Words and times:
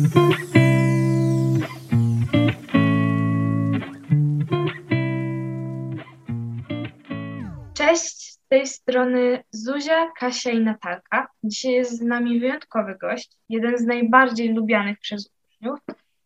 Cześć, 0.00 0.12
z 8.32 8.38
tej 8.48 8.66
strony 8.66 9.44
Zuzia, 9.50 10.12
Kasia 10.18 10.50
i 10.50 10.60
Natalka. 10.60 11.28
Dzisiaj 11.44 11.72
jest 11.72 11.98
z 11.98 12.00
nami 12.00 12.40
wyjątkowy 12.40 12.96
gość, 13.00 13.30
jeden 13.48 13.78
z 13.78 13.82
najbardziej 13.82 14.54
lubianych 14.54 14.98
przez 14.98 15.30
uczniów, 15.44 15.78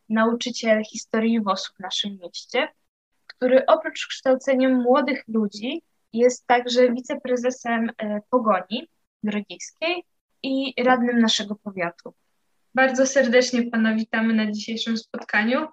nauczyciel 0.09 0.85
historii 0.85 1.41
WOS 1.41 1.73
w 1.77 1.81
naszym 1.81 2.19
mieście, 2.23 2.69
który 3.27 3.67
oprócz 3.67 4.07
kształcenia 4.07 4.69
młodych 4.69 5.25
ludzi 5.29 5.83
jest 6.13 6.47
także 6.47 6.93
wiceprezesem 6.93 7.91
e, 7.99 8.21
Pogoni 8.31 8.89
Grodziskiej 9.23 10.05
i 10.43 10.75
radnym 10.85 11.21
naszego 11.21 11.55
powiatu. 11.55 12.15
Bardzo 12.75 13.07
serdecznie 13.07 13.63
Pana 13.71 13.95
witamy 13.95 14.35
na 14.35 14.53
dzisiejszym 14.53 14.97
spotkaniu. 14.97 15.67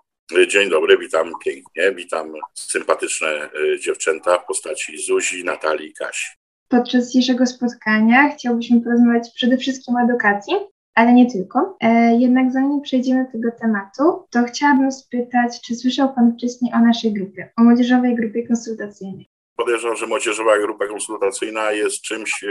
Dzień 0.47 0.69
dobry, 0.69 0.97
witam 0.97 1.32
pięknie, 1.46 1.91
witam 1.96 2.33
sympatyczne 2.54 3.27
e, 3.27 3.79
dziewczęta 3.79 4.37
w 4.37 4.46
postaci 4.46 4.97
Zuzi, 4.97 5.43
Natalii 5.43 5.89
i 5.89 5.93
Kasi. 5.93 6.25
Podczas 6.68 7.07
dzisiejszego 7.07 7.46
spotkania 7.46 8.29
chciałbyśmy 8.29 8.82
porozmawiać 8.82 9.29
przede 9.36 9.57
wszystkim 9.57 9.96
o 9.96 10.01
edukacji, 10.01 10.54
ale 10.96 11.14
nie 11.14 11.32
tylko. 11.32 11.77
E, 11.82 12.15
jednak 12.18 12.51
zanim 12.51 12.82
przejdziemy 12.82 13.25
do 13.25 13.32
tego 13.32 13.52
tematu, 13.61 14.27
to 14.29 14.43
chciałabym 14.43 14.91
spytać, 14.91 15.61
czy 15.61 15.75
słyszał 15.75 16.13
Pan 16.15 16.33
wcześniej 16.33 16.74
o 16.74 16.79
naszej 16.79 17.13
grupie, 17.13 17.54
o 17.57 17.63
młodzieżowej 17.63 18.15
grupie 18.15 18.47
konsultacyjnej? 18.47 19.29
Podejrzewam, 19.55 19.97
że 19.97 20.07
młodzieżowa 20.07 20.60
grupa 20.60 20.88
konsultacyjna 20.88 21.71
jest 21.71 22.02
czymś 22.02 22.43
e, 22.43 22.47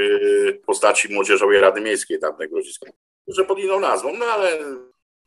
w 0.53 0.61
postaci 0.67 1.15
Młodzieżowej 1.15 1.61
Rady 1.61 1.81
Miejskiej 1.81 2.19
tamtego 2.19 2.55
Grodziska, 2.55 2.91
że 3.37 3.45
pod 3.45 3.59
inną 3.59 3.81
nazwą, 3.81 4.13
no 4.19 4.25
ale 4.25 4.49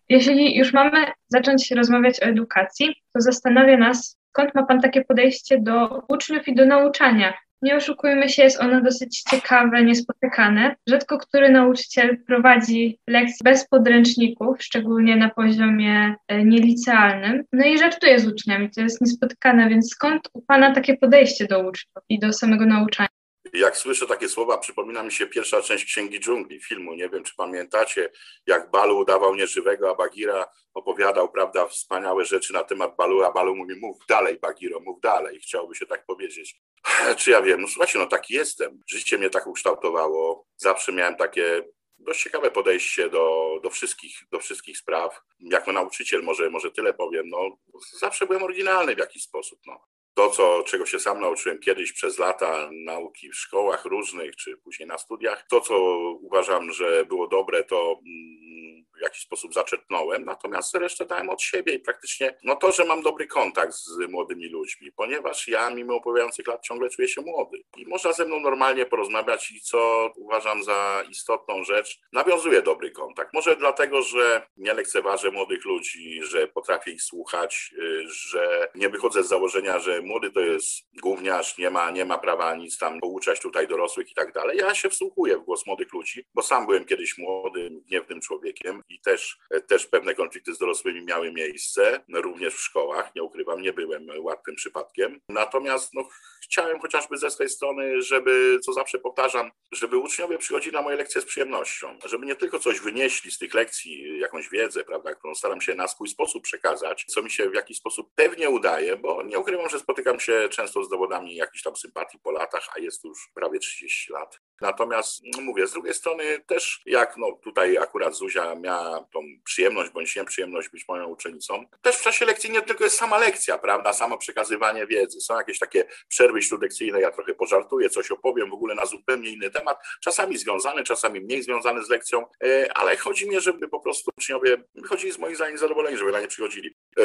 jeśli 0.09 0.57
już 0.57 0.73
mamy 0.73 1.05
zacząć 1.27 1.71
rozmawiać 1.71 2.23
o 2.23 2.25
edukacji, 2.25 2.95
to 3.13 3.21
zastanawia 3.21 3.77
nas, 3.77 4.19
skąd 4.29 4.55
ma 4.55 4.65
Pan 4.65 4.81
takie 4.81 5.05
podejście 5.05 5.61
do 5.61 6.03
uczniów 6.07 6.47
i 6.47 6.55
do 6.55 6.65
nauczania. 6.65 7.33
Nie 7.61 7.75
oszukujmy 7.75 8.29
się, 8.29 8.43
jest 8.43 8.61
ono 8.61 8.81
dosyć 8.81 9.21
ciekawe, 9.21 9.83
niespotykane. 9.83 10.75
Rzadko 10.89 11.17
który 11.17 11.49
nauczyciel 11.49 12.23
prowadzi 12.27 12.99
lekcje 13.07 13.43
bez 13.43 13.67
podręczników, 13.67 14.63
szczególnie 14.63 15.15
na 15.15 15.29
poziomie 15.29 16.15
e, 16.27 16.45
nielicealnym. 16.45 17.43
No 17.53 17.65
i 17.65 17.77
żartuje 17.77 18.19
z 18.19 18.27
uczniami, 18.27 18.69
to 18.69 18.81
jest 18.81 19.01
niespotykane, 19.01 19.69
więc 19.69 19.89
skąd 19.89 20.29
u 20.33 20.41
Pana 20.41 20.73
takie 20.73 20.97
podejście 20.97 21.47
do 21.47 21.59
uczniów 21.59 22.03
i 22.09 22.19
do 22.19 22.33
samego 22.33 22.65
nauczania? 22.65 23.09
Jak 23.53 23.77
słyszę 23.77 24.07
takie 24.07 24.29
słowa, 24.29 24.57
przypomina 24.57 25.03
mi 25.03 25.11
się 25.11 25.27
pierwsza 25.27 25.61
część 25.61 25.85
Księgi 25.85 26.19
Dżungli, 26.19 26.59
filmu. 26.61 26.93
Nie 26.93 27.09
wiem, 27.09 27.23
czy 27.23 27.35
pamiętacie, 27.35 28.11
jak 28.47 28.71
Balu 28.71 28.97
udawał 28.97 29.35
nieżywego, 29.35 29.91
a 29.91 29.95
Bagira 29.95 30.45
opowiadał, 30.73 31.31
prawda, 31.31 31.67
wspaniałe 31.67 32.25
rzeczy 32.25 32.53
na 32.53 32.63
temat 32.63 32.95
Balu, 32.95 33.23
a 33.23 33.31
Balu 33.31 33.55
mówi, 33.55 33.75
mów 33.75 33.97
dalej, 34.09 34.39
Bagiro, 34.39 34.79
mów 34.79 35.01
dalej. 35.01 35.39
Chciałby 35.39 35.75
się 35.75 35.85
tak 35.85 36.05
powiedzieć. 36.05 36.61
Czy 37.17 37.31
ja 37.31 37.41
wiem? 37.41 37.61
No 37.61 37.67
słuchajcie, 37.67 37.99
no 37.99 38.05
taki 38.05 38.33
jestem. 38.33 38.79
Życie 38.89 39.17
mnie 39.17 39.29
tak 39.29 39.47
ukształtowało. 39.47 40.45
Zawsze 40.57 40.91
miałem 40.91 41.15
takie 41.15 41.63
dość 41.97 42.23
ciekawe 42.23 42.51
podejście 42.51 43.09
do, 43.09 43.59
do, 43.63 43.69
wszystkich, 43.69 44.17
do 44.31 44.39
wszystkich 44.39 44.77
spraw. 44.77 45.21
Jako 45.39 45.71
nauczyciel 45.71 46.23
może, 46.23 46.49
może 46.49 46.71
tyle 46.71 46.93
powiem, 46.93 47.29
no 47.29 47.57
zawsze 47.99 48.25
byłem 48.25 48.43
oryginalny 48.43 48.95
w 48.95 48.99
jakiś 48.99 49.23
sposób. 49.23 49.59
No 49.65 49.92
to, 50.13 50.29
co, 50.29 50.63
czego 50.67 50.85
się 50.85 50.99
sam 50.99 51.21
nauczyłem 51.21 51.59
kiedyś 51.59 51.93
przez 51.93 52.19
lata 52.19 52.69
nauki 52.71 53.29
w 53.29 53.35
szkołach 53.35 53.85
różnych, 53.85 54.35
czy 54.35 54.57
później 54.57 54.87
na 54.87 54.97
studiach, 54.97 55.47
to, 55.49 55.61
co 55.61 55.75
uważam, 56.21 56.71
że 56.71 57.05
było 57.05 57.27
dobre, 57.27 57.63
to 57.63 57.99
mm, 58.05 58.85
jakiś 59.03 59.21
sposób 59.21 59.53
zaczerpnąłem, 59.53 60.25
natomiast 60.25 60.75
resztę 60.75 61.05
dałem 61.05 61.29
od 61.29 61.41
siebie 61.41 61.73
i 61.73 61.79
praktycznie 61.79 62.37
no 62.43 62.55
to, 62.55 62.71
że 62.71 62.85
mam 62.85 63.01
dobry 63.01 63.27
kontakt 63.27 63.73
z 63.73 64.09
młodymi 64.09 64.47
ludźmi, 64.47 64.91
ponieważ 64.91 65.47
ja 65.47 65.69
mimo 65.69 65.95
upływających 65.95 66.47
lat 66.47 66.63
ciągle 66.63 66.89
czuję 66.89 67.07
się 67.07 67.21
młody 67.21 67.63
i 67.77 67.85
można 67.87 68.13
ze 68.13 68.25
mną 68.25 68.39
normalnie 68.39 68.85
porozmawiać 68.85 69.51
i 69.51 69.61
co 69.61 70.11
uważam 70.15 70.63
za 70.63 71.03
istotną 71.09 71.63
rzecz, 71.63 71.99
nawiązuję 72.13 72.61
dobry 72.61 72.91
kontakt. 72.91 73.33
Może 73.33 73.55
dlatego, 73.55 74.01
że 74.01 74.47
nie 74.57 74.73
lekceważę 74.73 75.31
młodych 75.31 75.65
ludzi, 75.65 76.23
że 76.23 76.47
potrafię 76.47 76.91
ich 76.91 77.01
słuchać, 77.01 77.73
y, 77.77 78.07
że 78.07 78.67
nie 78.75 78.89
wychodzę 78.89 79.23
z 79.23 79.27
założenia, 79.27 79.79
że 79.79 80.01
młody 80.01 80.31
to 80.31 80.39
jest 80.39 80.69
gówniarz, 81.01 81.57
nie 81.57 81.69
ma, 81.69 81.91
nie 81.91 82.05
ma 82.05 82.17
prawa 82.17 82.55
nic 82.55 82.77
tam 82.77 82.99
pouczać 82.99 83.39
tutaj 83.39 83.67
dorosłych 83.67 84.11
i 84.11 84.13
tak 84.13 84.33
dalej. 84.33 84.57
Ja 84.57 84.75
się 84.75 84.89
wsłuchuję 84.89 85.37
w 85.37 85.43
głos 85.43 85.67
młodych 85.67 85.93
ludzi, 85.93 86.25
bo 86.33 86.41
sam 86.41 86.65
byłem 86.65 86.85
kiedyś 86.85 87.17
młodym, 87.17 87.81
gniewnym 87.81 88.21
człowiekiem 88.21 88.81
i 88.93 88.99
też, 88.99 89.37
też 89.67 89.87
pewne 89.87 90.15
konflikty 90.15 90.53
z 90.53 90.57
dorosłymi 90.57 91.05
miały 91.05 91.31
miejsce, 91.31 92.03
również 92.13 92.53
w 92.53 92.61
szkołach, 92.61 93.15
nie 93.15 93.23
ukrywam, 93.23 93.61
nie 93.61 93.73
byłem 93.73 94.07
łatwym 94.17 94.55
przypadkiem. 94.55 95.21
Natomiast 95.29 95.93
no, 95.93 96.07
chciałem 96.53 96.79
chociażby 96.79 97.17
ze 97.17 97.31
swojej 97.31 97.49
strony, 97.49 98.01
żeby, 98.01 98.59
co 98.65 98.73
zawsze 98.73 98.99
powtarzam, 98.99 99.51
żeby 99.71 99.97
uczniowie 99.97 100.37
przychodzili 100.37 100.75
na 100.75 100.81
moje 100.81 100.97
lekcje 100.97 101.21
z 101.21 101.25
przyjemnością, 101.25 101.99
żeby 102.05 102.25
nie 102.25 102.35
tylko 102.35 102.59
coś 102.59 102.79
wynieśli 102.79 103.31
z 103.31 103.37
tych 103.37 103.53
lekcji, 103.53 104.19
jakąś 104.19 104.49
wiedzę, 104.49 104.83
prawda, 104.83 105.15
którą 105.15 105.35
staram 105.35 105.61
się 105.61 105.75
na 105.75 105.87
swój 105.87 106.07
sposób 106.07 106.43
przekazać, 106.43 107.05
co 107.05 107.21
mi 107.21 107.31
się 107.31 107.49
w 107.49 107.53
jakiś 107.53 107.77
sposób 107.77 108.11
pewnie 108.15 108.49
udaje, 108.49 108.95
bo 108.95 109.23
nie 109.23 109.39
ukrywam, 109.39 109.69
że 109.69 109.79
spotykam 109.79 110.19
się 110.19 110.49
często 110.51 110.83
z 110.83 110.89
dowodami 110.89 111.35
jakiejś 111.35 111.63
tam 111.63 111.75
sympatii 111.75 112.19
po 112.23 112.31
latach, 112.31 112.67
a 112.75 112.79
jest 112.79 113.03
już 113.03 113.29
prawie 113.33 113.59
30 113.59 114.13
lat. 114.13 114.39
Natomiast 114.61 115.21
no 115.23 115.41
mówię, 115.41 115.67
z 115.67 115.73
drugiej 115.73 115.93
strony 115.93 116.39
też 116.47 116.81
jak 116.85 117.17
no 117.17 117.31
tutaj 117.31 117.77
akurat 117.77 118.15
Zuzia 118.15 118.55
miała 118.55 119.07
tą 119.13 119.19
przyjemność 119.45 119.91
bądź 119.91 120.15
nieprzyjemność 120.15 120.69
być 120.69 120.87
moją 120.87 121.07
uczennicą, 121.07 121.65
też 121.81 121.95
w 121.95 122.03
czasie 122.03 122.25
lekcji 122.25 122.51
nie 122.51 122.61
tylko 122.61 122.83
jest 122.83 122.97
sama 122.97 123.17
lekcja, 123.17 123.57
prawda, 123.57 123.93
samo 123.93 124.17
przekazywanie 124.17 124.87
wiedzy, 124.87 125.21
są 125.21 125.37
jakieś 125.37 125.59
takie 125.59 125.85
przerwy 126.07 126.42
śródlekcyjne, 126.43 127.01
ja 127.01 127.11
trochę 127.11 127.33
pożartuję, 127.33 127.89
coś 127.89 128.11
opowiem 128.11 128.49
w 128.49 128.53
ogóle 128.53 128.75
na 128.75 128.85
zupełnie 128.85 129.29
inny 129.29 129.51
temat, 129.51 129.77
czasami 130.01 130.37
związany, 130.37 130.83
czasami 130.83 131.21
mniej 131.21 131.43
związany 131.43 131.83
z 131.83 131.89
lekcją, 131.89 132.25
e, 132.43 132.77
ale 132.77 132.97
chodzi 132.97 133.29
mi, 133.29 133.41
żeby 133.41 133.67
po 133.67 133.79
prostu 133.79 134.11
uczniowie 134.17 134.63
wychodzili 134.75 135.11
z 135.11 135.17
moich 135.17 135.35
zdań 135.35 135.57
zadowoleni, 135.57 135.97
żeby 135.97 136.11
na 136.11 136.21
nie 136.21 136.27
przychodzili. 136.27 136.75
E, 136.99 137.03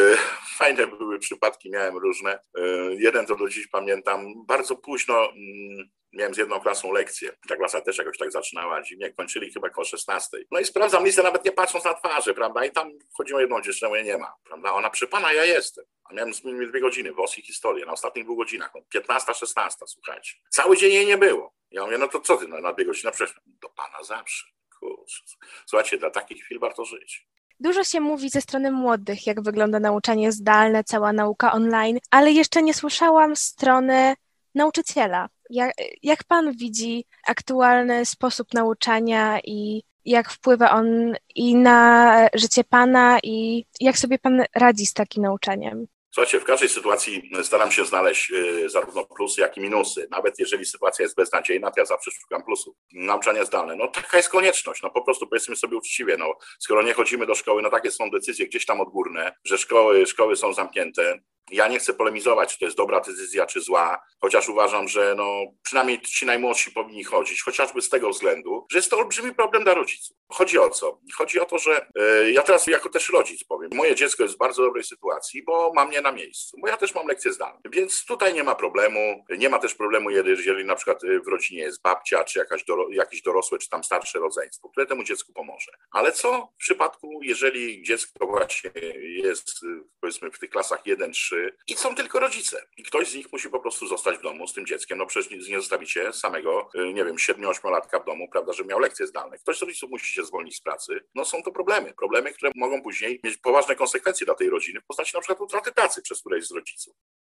fajne 0.59 0.87
były 0.87 1.19
przypadki, 1.19 1.71
miałem 1.71 1.97
różne. 1.97 2.39
E, 2.59 2.63
jeden 2.95 3.27
to 3.27 3.37
do 3.37 3.49
dziś 3.49 3.67
pamiętam, 3.67 4.47
bardzo 4.47 4.77
późno 4.77 5.31
mm, 5.31 5.89
miałem 6.13 6.35
z 6.35 6.39
jedną 6.39 6.61
klasą 6.61 6.93
lekcję. 6.93 7.33
Ta 7.49 7.57
klasa 7.57 7.81
też 7.81 7.99
jakoś 7.99 8.19
tak 8.19 8.33
zaczynała 8.33 8.83
dziwnie, 8.83 9.13
kończyli 9.13 9.53
chyba 9.53 9.71
koło 9.71 9.85
16. 9.85 10.39
No 10.51 10.61
i 10.61 10.65
sprawdzam 10.65 11.05
listę, 11.05 11.23
nawet 11.23 11.45
nie 11.45 11.53
patrząc 11.53 11.85
na 11.85 11.95
twarze, 11.95 12.35
prawda? 12.35 12.65
I 12.65 12.71
tam 12.71 12.91
chodzi 13.17 13.35
o 13.35 13.41
jedną 13.41 13.61
dziewczynę, 13.61 13.89
mówię, 13.89 14.03
nie 14.03 14.19
ma, 14.19 14.35
prawda? 14.45 14.73
Ona 14.73 14.91
przy 14.91 15.07
pana, 15.07 15.33
ja 15.33 15.45
jestem. 15.45 15.85
A 16.05 16.15
miałem 16.15 16.35
z 16.35 16.45
nimi 16.45 16.67
dwie 16.67 16.81
godziny, 16.81 17.13
WOS 17.13 17.39
i 17.39 17.43
historię, 17.43 17.87
na 17.87 17.93
ostatnich 17.93 18.25
dwóch 18.25 18.39
godzinach, 18.39 18.73
15, 18.89 19.35
16, 19.35 19.79
słuchajcie. 19.87 20.33
Cały 20.51 20.77
dzień 20.77 20.93
jej 20.93 21.07
nie 21.07 21.19
było. 21.19 21.55
Ja 21.71 21.85
mówię, 21.85 21.99
no 21.99 22.09
to 22.09 22.21
co 22.21 22.37
ty 22.37 22.49
na, 22.49 22.61
na 22.61 22.73
dwie 22.73 22.85
godziny? 22.85 23.13
Przecież 23.13 23.41
do 23.47 23.69
pana 23.69 24.03
zawsze. 24.03 24.47
Kurczę. 24.81 25.23
Słuchajcie, 25.67 25.99
dla 25.99 26.11
takich 26.11 26.45
chwil 26.45 26.59
warto 26.59 26.85
żyć. 26.85 27.29
Dużo 27.61 27.85
się 27.85 28.01
mówi 28.01 28.31
ze 28.31 28.41
strony 28.41 28.71
młodych, 28.71 29.27
jak 29.27 29.43
wygląda 29.43 29.81
nauczanie 29.81 30.33
zdalne, 30.33 30.85
cała 30.85 31.13
nauka 31.13 31.53
online, 31.53 31.99
ale 32.11 32.33
jeszcze 32.33 32.63
nie 32.63 32.75
słyszałam 32.75 33.37
strony 33.37 34.15
nauczyciela. 34.59 35.29
Jak, 35.51 35.73
jak 36.03 36.25
pan 36.25 36.53
widzi 36.53 37.05
aktualny 37.27 38.07
sposób 38.07 38.55
nauczania 38.55 39.41
i 39.45 39.83
jak 40.05 40.31
wpływa 40.31 40.71
on 40.71 41.15
i 41.35 41.55
na 41.55 42.29
życie 42.35 42.65
pana, 42.65 43.19
i 43.23 43.65
jak 43.81 43.99
sobie 43.99 44.19
pan 44.19 44.45
radzi 44.55 44.87
z 44.87 44.93
takim 44.93 45.23
nauczaniem? 45.23 45.87
Słuchajcie, 46.11 46.41
w 46.41 46.45
każdej 46.45 46.69
sytuacji 46.69 47.31
staram 47.43 47.71
się 47.73 47.85
znaleźć 47.85 48.31
y, 48.31 48.69
zarówno 48.69 49.05
plusy, 49.05 49.41
jak 49.41 49.57
i 49.57 49.61
minusy. 49.61 50.09
Nawet 50.11 50.39
jeżeli 50.39 50.65
sytuacja 50.65 51.03
jest 51.03 51.17
beznadziejna, 51.17 51.71
to 51.71 51.81
ja 51.81 51.87
zawsze 51.87 52.11
szukam 52.11 52.43
plusów. 52.43 52.77
Nauczanie 52.93 53.45
zdalne, 53.45 53.77
no 53.77 53.89
taka 53.89 54.17
jest 54.17 54.29
konieczność. 54.29 54.83
No 54.83 54.91
po 54.91 55.03
prostu 55.03 55.27
powiedzmy 55.27 55.57
sobie 55.57 55.77
uczciwie, 55.77 56.17
no 56.17 56.35
skoro 56.59 56.83
nie 56.83 56.95
chodzimy 56.95 57.27
do 57.27 57.35
szkoły, 57.35 57.63
no 57.63 57.71
takie 57.71 57.91
są 57.91 58.11
decyzje 58.11 58.47
gdzieś 58.47 58.67
tam 58.67 58.81
odgórne, 58.81 59.33
że 59.45 59.59
szkoły, 59.59 60.07
szkoły 60.07 60.37
są 60.37 60.53
zamknięte, 60.53 61.19
ja 61.51 61.69
nie 61.69 61.79
chcę 61.79 61.95
polemizować, 61.95 62.53
czy 62.53 62.59
to 62.59 62.65
jest 62.65 62.77
dobra 62.77 63.01
decyzja, 63.01 63.47
czy 63.47 63.61
zła, 63.61 64.03
chociaż 64.21 64.49
uważam, 64.49 64.89
że 64.89 65.15
no, 65.17 65.45
przynajmniej 65.63 66.01
ci 66.01 66.27
najmłodsi 66.27 66.71
powinni 66.71 67.05
chodzić, 67.05 67.43
chociażby 67.43 67.83
z 67.83 67.89
tego 67.89 68.11
względu, 68.11 68.67
że 68.71 68.79
jest 68.79 68.91
to 68.91 68.99
olbrzymi 68.99 69.35
problem 69.35 69.65
dla 69.65 69.75
rodziców. 69.75 70.17
Chodzi 70.33 70.59
o 70.59 70.71
co? 70.71 71.01
Chodzi 71.17 71.41
o 71.41 71.45
to, 71.45 71.59
że 71.59 71.87
yy, 71.95 72.33
ja 72.33 72.43
teraz 72.43 72.67
jako 72.67 72.89
też 72.89 73.09
rodzic 73.09 73.45
powiem, 73.45 73.71
moje 73.75 73.95
dziecko 73.95 74.23
jest 74.23 74.35
w 74.35 74.39
bardzo 74.39 74.63
dobrej 74.63 74.85
sytuacji, 74.85 75.43
bo 75.43 75.73
ma 75.73 75.85
mnie 75.85 76.01
na 76.01 76.13
miejscu, 76.13 76.57
bo 76.61 76.69
ja 76.69 76.77
też 76.77 76.95
mam 76.95 77.07
lekcje 77.07 77.33
zdalne, 77.33 77.61
więc 77.71 78.05
tutaj 78.05 78.35
nie 78.35 78.45
ma 78.45 78.55
problemu, 78.55 79.25
nie 79.39 79.49
ma 79.49 79.59
też 79.59 79.75
problemu, 79.75 80.11
jeżeli 80.11 80.65
na 80.65 80.75
przykład 80.75 81.05
y, 81.05 81.21
w 81.21 81.29
rodzinie 81.29 81.63
jest 81.63 81.83
babcia, 81.83 82.25
czy 82.25 82.39
jakaś 82.39 82.65
doro, 82.65 82.87
jakieś 82.91 83.23
dorosłe, 83.23 83.59
czy 83.59 83.69
tam 83.69 83.85
starsze 83.85 84.19
rodzeństwo, 84.19 84.69
które 84.69 84.87
temu 84.87 85.05
dziecku 85.05 85.33
pomoże. 85.33 85.73
Ale 85.91 86.13
co 86.13 86.53
w 86.55 86.57
przypadku, 86.57 87.21
jeżeli 87.23 87.83
dziecko 87.83 88.27
właśnie 88.27 88.71
jest, 89.03 89.61
powiedzmy 90.01 90.31
w 90.31 90.39
tych 90.39 90.51
klasach 90.51 90.83
1-3 90.87 91.38
i 91.67 91.75
są 91.75 91.95
tylko 91.95 92.21
rodzice. 92.21 92.67
I 92.77 92.83
ktoś 92.83 93.09
z 93.09 93.15
nich 93.15 93.33
musi 93.33 93.51
po 93.51 93.61
prostu 93.61 93.87
zostać 93.87 94.19
w 94.19 94.23
domu 94.23 94.49
z 94.49 94.53
tym 94.53 94.67
dzieckiem. 94.67 94.99
No 94.99 95.07
przecież 95.07 95.49
nie 95.49 95.61
zostawicie 95.61 96.13
samego, 96.13 96.71
y, 96.75 96.93
nie 96.93 97.05
wiem, 97.05 97.17
7-8-latka 97.17 98.01
w 98.01 98.05
domu, 98.05 98.29
prawda, 98.33 98.53
że 98.53 98.65
miał 98.65 98.79
lekcje 98.79 99.07
zdalne. 99.07 99.39
Ktoś 99.39 99.59
z 99.59 99.63
rodziców 99.63 99.91
musi 99.91 100.15
się 100.15 100.25
zwolnić 100.25 100.57
z 100.57 100.61
pracy. 100.61 101.01
No 101.15 101.25
są 101.25 101.43
to 101.43 101.53
problemy. 101.53 101.95
Problemy, 101.95 102.33
które 102.33 102.53
mogą 102.57 102.83
później 102.83 103.21
mieć 103.25 103.37
poważne 103.37 103.77
konsekwencje 103.77 104.25
dla 104.25 104.35
tej 104.35 104.51
rodziny 104.51 104.81
w 104.81 104.87
postaci 104.87 105.11
na 105.15 105.21
przykład 105.21 105.41
utraty 105.41 105.73
pracy 105.73 106.03
przez 106.03 106.21
którejś 106.21 106.47
z 106.47 106.51
rodziców. 106.51 106.95